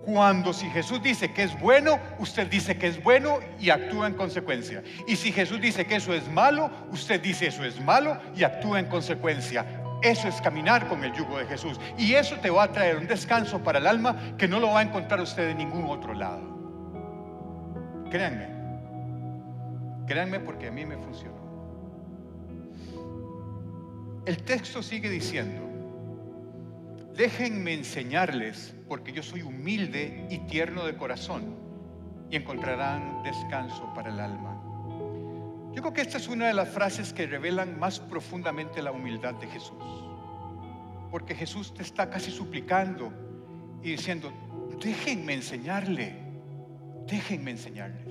cuando 0.06 0.54
si 0.54 0.68
Jesús 0.70 1.02
dice 1.02 1.32
que 1.32 1.42
es 1.42 1.60
bueno, 1.60 2.00
usted 2.18 2.48
dice 2.48 2.78
que 2.78 2.88
es 2.88 3.02
bueno 3.02 3.38
y 3.60 3.68
actúa 3.68 4.06
en 4.06 4.14
consecuencia. 4.14 4.82
Y 5.06 5.16
si 5.16 5.30
Jesús 5.30 5.60
dice 5.60 5.86
que 5.86 5.96
eso 5.96 6.14
es 6.14 6.26
malo, 6.28 6.70
usted 6.90 7.20
dice 7.20 7.48
eso 7.48 7.64
es 7.64 7.78
malo 7.80 8.18
y 8.34 8.44
actúa 8.44 8.80
en 8.80 8.86
consecuencia. 8.86 9.81
Eso 10.02 10.26
es 10.28 10.40
caminar 10.40 10.88
con 10.88 11.04
el 11.04 11.12
yugo 11.12 11.38
de 11.38 11.46
Jesús. 11.46 11.78
Y 11.96 12.14
eso 12.14 12.36
te 12.36 12.50
va 12.50 12.64
a 12.64 12.72
traer 12.72 12.96
un 12.96 13.06
descanso 13.06 13.62
para 13.62 13.78
el 13.78 13.86
alma 13.86 14.34
que 14.36 14.48
no 14.48 14.58
lo 14.58 14.72
va 14.72 14.80
a 14.80 14.82
encontrar 14.82 15.20
usted 15.20 15.50
en 15.50 15.58
ningún 15.58 15.88
otro 15.88 16.12
lado. 16.12 16.42
Créanme. 18.10 18.48
Créanme 20.06 20.40
porque 20.40 20.68
a 20.68 20.72
mí 20.72 20.84
me 20.84 20.96
funcionó. 20.96 21.40
El 24.26 24.42
texto 24.44 24.82
sigue 24.82 25.08
diciendo, 25.08 25.60
déjenme 27.16 27.74
enseñarles 27.74 28.74
porque 28.88 29.12
yo 29.12 29.22
soy 29.22 29.42
humilde 29.42 30.26
y 30.30 30.38
tierno 30.40 30.84
de 30.84 30.96
corazón, 30.96 31.56
y 32.30 32.36
encontrarán 32.36 33.22
descanso 33.22 33.92
para 33.94 34.10
el 34.10 34.20
alma. 34.20 34.61
Yo 35.74 35.80
creo 35.80 35.94
que 35.94 36.02
esta 36.02 36.18
es 36.18 36.28
una 36.28 36.48
de 36.48 36.54
las 36.54 36.68
frases 36.68 37.14
que 37.14 37.26
revelan 37.26 37.78
más 37.78 37.98
profundamente 37.98 38.82
la 38.82 38.92
humildad 38.92 39.34
de 39.34 39.46
Jesús, 39.46 39.78
porque 41.10 41.34
Jesús 41.34 41.72
te 41.72 41.82
está 41.82 42.10
casi 42.10 42.30
suplicando 42.30 43.10
y 43.82 43.92
diciendo, 43.92 44.30
déjenme 44.82 45.32
enseñarle, 45.32 46.14
déjenme 47.06 47.52
enseñarles. 47.52 48.06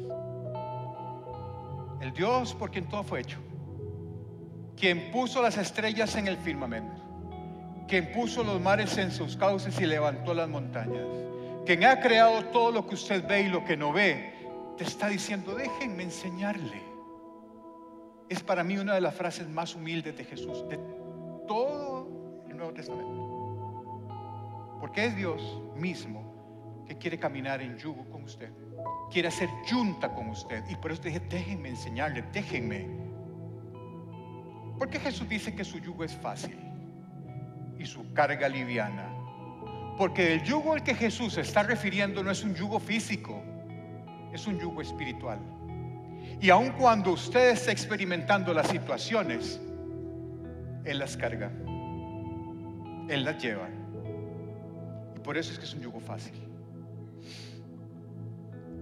El 2.01 2.11
Dios 2.13 2.55
por 2.55 2.71
quien 2.71 2.89
todo 2.89 3.03
fue 3.03 3.21
hecho, 3.21 3.37
quien 4.75 5.11
puso 5.11 5.39
las 5.43 5.57
estrellas 5.57 6.15
en 6.15 6.27
el 6.27 6.37
firmamento, 6.37 6.99
quien 7.87 8.11
puso 8.11 8.43
los 8.43 8.59
mares 8.59 8.97
en 8.97 9.11
sus 9.11 9.37
cauces 9.37 9.79
y 9.79 9.85
levantó 9.85 10.33
las 10.33 10.49
montañas, 10.49 11.05
quien 11.63 11.83
ha 11.83 11.99
creado 11.99 12.43
todo 12.45 12.71
lo 12.71 12.87
que 12.87 12.95
usted 12.95 13.23
ve 13.27 13.43
y 13.43 13.49
lo 13.49 13.63
que 13.63 13.77
no 13.77 13.93
ve, 13.93 14.33
te 14.79 14.83
está 14.83 15.09
diciendo, 15.09 15.53
déjenme 15.53 16.01
enseñarle. 16.01 16.90
Es 18.31 18.41
para 18.41 18.63
mí 18.63 18.77
una 18.77 18.93
de 18.93 19.01
las 19.01 19.13
frases 19.13 19.49
más 19.49 19.75
humildes 19.75 20.17
de 20.17 20.23
Jesús, 20.23 20.65
de 20.69 20.77
todo 21.49 22.07
el 22.47 22.55
Nuevo 22.55 22.71
Testamento. 22.71 24.77
Porque 24.79 25.07
es 25.07 25.17
Dios 25.17 25.61
mismo 25.75 26.85
que 26.87 26.97
quiere 26.97 27.19
caminar 27.19 27.61
en 27.61 27.77
yugo 27.77 28.09
con 28.09 28.23
usted, 28.23 28.49
quiere 29.11 29.27
hacer 29.27 29.49
junta 29.69 30.13
con 30.13 30.29
usted. 30.29 30.63
Y 30.69 30.77
por 30.77 30.93
eso 30.93 31.01
dije, 31.01 31.19
déjenme 31.19 31.67
enseñarle, 31.67 32.23
déjenme. 32.31 32.87
Porque 34.79 34.97
Jesús 34.97 35.27
dice 35.27 35.53
que 35.53 35.65
su 35.65 35.79
yugo 35.79 36.05
es 36.05 36.15
fácil 36.15 36.57
y 37.77 37.85
su 37.85 38.13
carga 38.13 38.47
liviana. 38.47 39.09
Porque 39.97 40.35
el 40.35 40.43
yugo 40.43 40.71
al 40.71 40.83
que 40.83 40.95
Jesús 40.95 41.33
se 41.33 41.41
está 41.41 41.63
refiriendo 41.63 42.23
no 42.23 42.31
es 42.31 42.45
un 42.45 42.55
yugo 42.55 42.79
físico, 42.79 43.43
es 44.31 44.47
un 44.47 44.57
yugo 44.57 44.81
espiritual. 44.81 45.60
Y 46.41 46.49
aun 46.49 46.71
cuando 46.71 47.11
usted 47.11 47.51
está 47.51 47.71
experimentando 47.71 48.51
las 48.51 48.67
situaciones, 48.67 49.61
Él 50.83 50.97
las 50.97 51.15
carga, 51.15 51.51
Él 53.07 53.23
las 53.23 53.37
lleva. 53.39 53.69
Y 55.15 55.19
por 55.19 55.37
eso 55.37 55.51
es 55.53 55.59
que 55.59 55.65
es 55.65 55.73
un 55.75 55.81
yugo 55.81 55.99
fácil. 55.99 56.33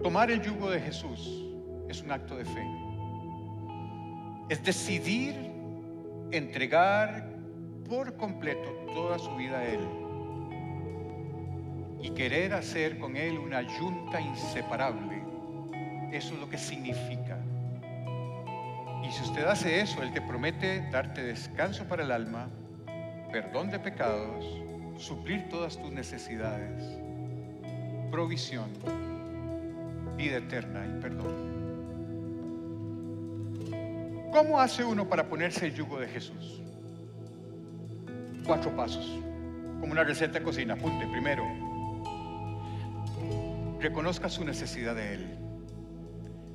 Tomar 0.02 0.30
el 0.30 0.40
yugo 0.40 0.70
de 0.70 0.80
Jesús 0.80 1.44
es 1.90 2.00
un 2.00 2.10
acto 2.10 2.34
de 2.34 2.46
fe. 2.46 2.66
Es 4.48 4.64
decidir 4.64 5.34
entregar 6.30 7.28
por 7.86 8.16
completo 8.16 8.70
toda 8.94 9.18
su 9.18 9.36
vida 9.36 9.58
a 9.58 9.64
Él 9.66 9.80
y 12.00 12.10
querer 12.10 12.54
hacer 12.54 12.98
con 12.98 13.18
Él 13.18 13.38
una 13.38 13.60
yunta 13.60 14.18
inseparable. 14.18 15.22
Eso 16.10 16.32
es 16.32 16.40
lo 16.40 16.48
que 16.48 16.56
significa. 16.56 17.39
Y 19.10 19.12
si 19.12 19.22
usted 19.24 19.44
hace 19.44 19.80
eso, 19.80 20.04
Él 20.04 20.12
te 20.12 20.22
promete 20.22 20.88
darte 20.92 21.24
descanso 21.24 21.82
para 21.86 22.04
el 22.04 22.12
alma, 22.12 22.48
perdón 23.32 23.68
de 23.68 23.80
pecados, 23.80 24.46
suplir 24.98 25.48
todas 25.48 25.76
tus 25.76 25.90
necesidades, 25.90 26.96
provisión, 28.12 28.70
vida 30.16 30.36
eterna 30.36 30.86
y 30.86 31.00
perdón. 31.00 31.50
¿Cómo 34.32 34.60
hace 34.60 34.84
uno 34.84 35.08
para 35.08 35.28
ponerse 35.28 35.66
el 35.66 35.74
yugo 35.74 35.98
de 35.98 36.06
Jesús? 36.06 36.62
Cuatro 38.46 38.70
pasos, 38.76 39.18
como 39.80 39.90
una 39.90 40.04
receta 40.04 40.38
de 40.38 40.44
cocina. 40.44 40.74
Apunte, 40.74 41.04
primero, 41.08 41.42
reconozca 43.80 44.28
su 44.28 44.44
necesidad 44.44 44.94
de 44.94 45.14
Él. 45.14 45.49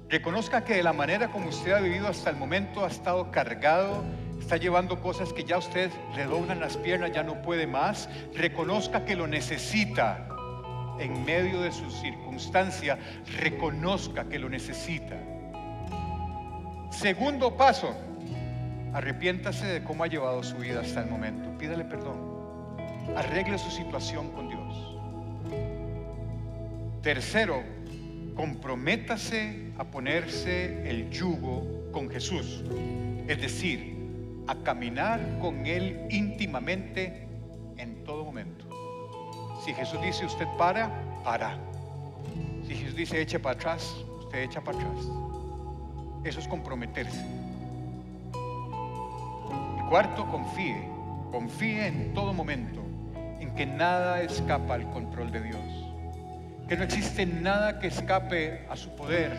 Reconozca 0.10 0.64
que 0.64 0.76
de 0.76 0.84
la 0.84 0.94
manera 0.94 1.30
como 1.30 1.50
usted 1.50 1.72
ha 1.72 1.80
vivido 1.80 2.08
hasta 2.08 2.30
el 2.30 2.36
momento 2.36 2.86
ha 2.86 2.88
estado 2.88 3.32
cargado, 3.32 4.04
está 4.40 4.58
llevando 4.58 5.02
cosas 5.02 5.34
que 5.34 5.44
ya 5.44 5.58
usted 5.58 5.90
le 6.16 6.26
doblan 6.26 6.60
las 6.60 6.78
piernas, 6.78 7.12
ya 7.12 7.24
no 7.24 7.42
puede 7.42 7.66
más. 7.66 8.08
Reconozca 8.36 9.04
que 9.04 9.16
lo 9.16 9.26
necesita 9.26 10.28
en 11.00 11.26
medio 11.26 11.62
de 11.62 11.72
su 11.72 11.90
circunstancia. 11.90 13.00
Reconozca 13.40 14.26
que 14.26 14.38
lo 14.38 14.48
necesita. 14.48 15.16
Segundo 16.92 17.58
paso, 17.58 17.96
arrepiéntase 18.94 19.66
de 19.66 19.84
cómo 19.84 20.04
ha 20.04 20.08
llevado 20.08 20.44
su 20.44 20.58
vida 20.58 20.82
hasta 20.82 21.02
el 21.02 21.10
momento. 21.10 21.50
Pídale 21.58 21.84
perdón. 21.84 22.36
Arregle 23.16 23.58
su 23.58 23.72
situación 23.72 24.30
con 24.32 24.50
Dios. 24.50 24.98
Tercero, 27.02 27.64
comprométase 28.36 29.72
a 29.78 29.86
ponerse 29.86 30.90
el 30.90 31.10
yugo 31.10 31.90
con 31.92 32.10
Jesús. 32.10 32.64
Es 33.28 33.42
decir, 33.42 33.96
a 34.48 34.56
caminar 34.56 35.40
con 35.40 35.66
Él 35.66 36.06
íntimamente 36.10 37.28
en 37.78 38.04
todo 38.04 38.24
momento. 38.24 38.66
Si 39.64 39.74
Jesús 39.74 40.00
dice 40.02 40.26
usted 40.26 40.48
para, 40.58 40.92
para. 41.24 41.58
Si 42.68 42.76
Jesús 42.76 42.96
dice 42.96 43.22
eche 43.22 43.40
para 43.40 43.56
atrás, 43.56 43.96
usted 44.20 44.44
echa 44.44 44.62
para 44.62 44.78
atrás. 44.78 45.08
Eso 46.24 46.40
es 46.40 46.48
comprometerse. 46.48 47.26
Y 49.80 49.90
cuarto, 49.90 50.30
confíe. 50.30 50.90
Confíe 51.32 51.88
en 51.88 52.14
todo 52.14 52.34
momento 52.34 52.82
en 53.40 53.54
que 53.56 53.66
nada 53.66 54.22
escapa 54.22 54.76
al 54.76 54.90
control 54.92 55.32
de 55.32 55.42
Dios. 55.42 55.85
Que 56.68 56.76
no 56.76 56.84
existe 56.84 57.26
nada 57.26 57.80
que 57.80 57.88
escape 57.88 58.66
a 58.70 58.76
su 58.76 58.90
poder, 58.96 59.32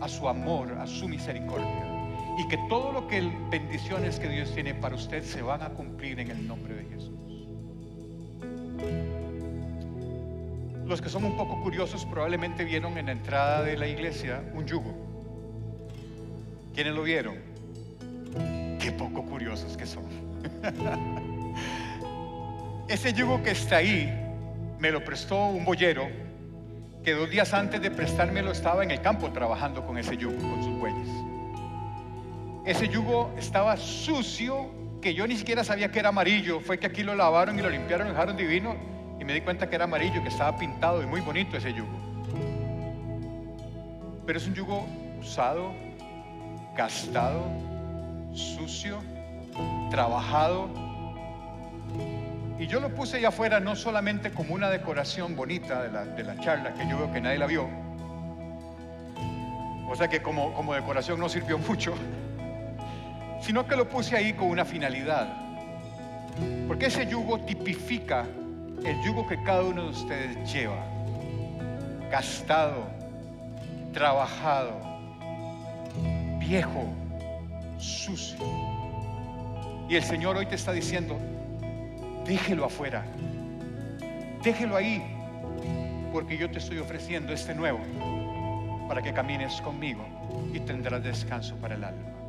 a 0.00 0.08
su 0.08 0.28
amor, 0.28 0.72
a 0.78 0.86
su 0.86 1.08
misericordia. 1.08 1.84
Y 2.38 2.48
que 2.48 2.56
todo 2.68 2.92
lo 2.92 3.08
que 3.08 3.20
bendiciones 3.50 4.20
que 4.20 4.28
Dios 4.28 4.54
tiene 4.54 4.74
para 4.74 4.94
usted 4.94 5.24
se 5.24 5.42
van 5.42 5.62
a 5.62 5.70
cumplir 5.70 6.20
en 6.20 6.30
el 6.30 6.46
nombre 6.46 6.74
de 6.74 6.84
Jesús. 6.84 7.10
Los 10.86 11.00
que 11.00 11.08
son 11.08 11.24
un 11.24 11.36
poco 11.36 11.60
curiosos 11.62 12.04
probablemente 12.06 12.64
vieron 12.64 12.98
en 12.98 13.06
la 13.06 13.12
entrada 13.12 13.62
de 13.62 13.76
la 13.76 13.86
iglesia 13.86 14.42
un 14.54 14.66
yugo. 14.66 14.94
¿Quiénes 16.74 16.94
lo 16.94 17.02
vieron? 17.02 17.36
Qué 18.80 18.92
poco 18.92 19.24
curiosos 19.24 19.76
que 19.76 19.86
son. 19.86 20.04
Ese 22.88 23.12
yugo 23.12 23.42
que 23.42 23.50
está 23.50 23.76
ahí 23.76 24.10
me 24.78 24.90
lo 24.90 25.04
prestó 25.04 25.46
un 25.46 25.64
boyero 25.64 26.29
que 27.04 27.14
dos 27.14 27.30
días 27.30 27.54
antes 27.54 27.80
de 27.80 27.90
prestármelo 27.90 28.52
estaba 28.52 28.82
en 28.82 28.90
el 28.90 29.00
campo 29.00 29.30
trabajando 29.30 29.86
con 29.86 29.96
ese 29.96 30.16
yugo, 30.16 30.36
con 30.36 30.62
sus 30.62 30.78
bueyes. 30.78 31.08
Ese 32.66 32.88
yugo 32.88 33.32
estaba 33.38 33.76
sucio, 33.76 34.70
que 35.00 35.14
yo 35.14 35.26
ni 35.26 35.36
siquiera 35.36 35.64
sabía 35.64 35.90
que 35.90 35.98
era 35.98 36.10
amarillo. 36.10 36.60
Fue 36.60 36.78
que 36.78 36.86
aquí 36.86 37.02
lo 37.02 37.14
lavaron 37.14 37.58
y 37.58 37.62
lo 37.62 37.70
limpiaron, 37.70 38.08
lo 38.08 38.12
dejaron 38.12 38.36
divino 38.36 38.76
y 39.18 39.24
me 39.24 39.32
di 39.32 39.40
cuenta 39.40 39.68
que 39.68 39.76
era 39.76 39.84
amarillo, 39.84 40.22
que 40.22 40.28
estaba 40.28 40.56
pintado 40.58 41.02
y 41.02 41.06
muy 41.06 41.20
bonito 41.20 41.56
ese 41.56 41.72
yugo. 41.72 41.88
Pero 44.26 44.38
es 44.38 44.46
un 44.46 44.54
yugo 44.54 44.86
usado, 45.18 45.72
gastado, 46.76 47.46
sucio, 48.34 48.98
trabajado. 49.90 50.68
Y 52.60 52.66
yo 52.66 52.78
lo 52.78 52.94
puse 52.94 53.16
allá 53.16 53.28
afuera 53.28 53.58
no 53.58 53.74
solamente 53.74 54.32
como 54.32 54.52
una 54.54 54.68
decoración 54.68 55.34
bonita 55.34 55.82
de 55.82 56.22
la, 56.22 56.38
charla, 56.40 56.74
que 56.74 56.86
yo 56.86 56.98
veo 56.98 57.10
que 57.10 57.18
nadie 57.18 57.38
la 57.38 57.46
vio. 57.46 57.66
O 59.88 59.96
sea 59.96 60.08
que 60.08 60.20
como, 60.20 60.52
como 60.52 60.74
decoración 60.74 61.18
no 61.18 61.30
sirvió 61.30 61.56
mucho, 61.56 61.94
sino 63.40 63.66
que 63.66 63.76
lo 63.76 63.88
puse 63.88 64.14
ahí 64.14 64.34
con 64.34 64.48
una 64.48 64.66
finalidad. 64.66 65.26
Porque 66.68 66.86
ese 66.86 67.06
yugo 67.06 67.40
tipifica 67.40 68.26
el 68.84 69.02
yugo 69.06 69.26
que 69.26 69.42
cada 69.42 69.62
uno 69.62 69.84
de 69.84 69.90
ustedes 69.92 70.52
lleva, 70.52 70.84
gastado, 72.10 72.84
trabajado, 73.94 74.82
viejo, 76.38 76.84
sucio. 77.78 78.38
Y 79.88 79.96
el 79.96 80.02
Señor 80.02 80.36
hoy 80.36 80.44
te 80.44 80.56
está 80.56 80.72
diciendo, 80.72 81.18
déjelo 82.24 82.64
afuera, 82.64 83.04
déjelo 84.42 84.76
ahí, 84.76 85.02
porque 86.12 86.36
yo 86.36 86.50
te 86.50 86.58
estoy 86.58 86.78
ofreciendo 86.78 87.32
este 87.32 87.54
nuevo 87.54 87.80
para 88.88 89.02
que 89.02 89.12
camines 89.12 89.60
conmigo 89.60 90.04
y 90.52 90.60
tendrás 90.60 91.02
descanso 91.02 91.54
para 91.56 91.74
el 91.76 91.84
alma. 91.84 92.19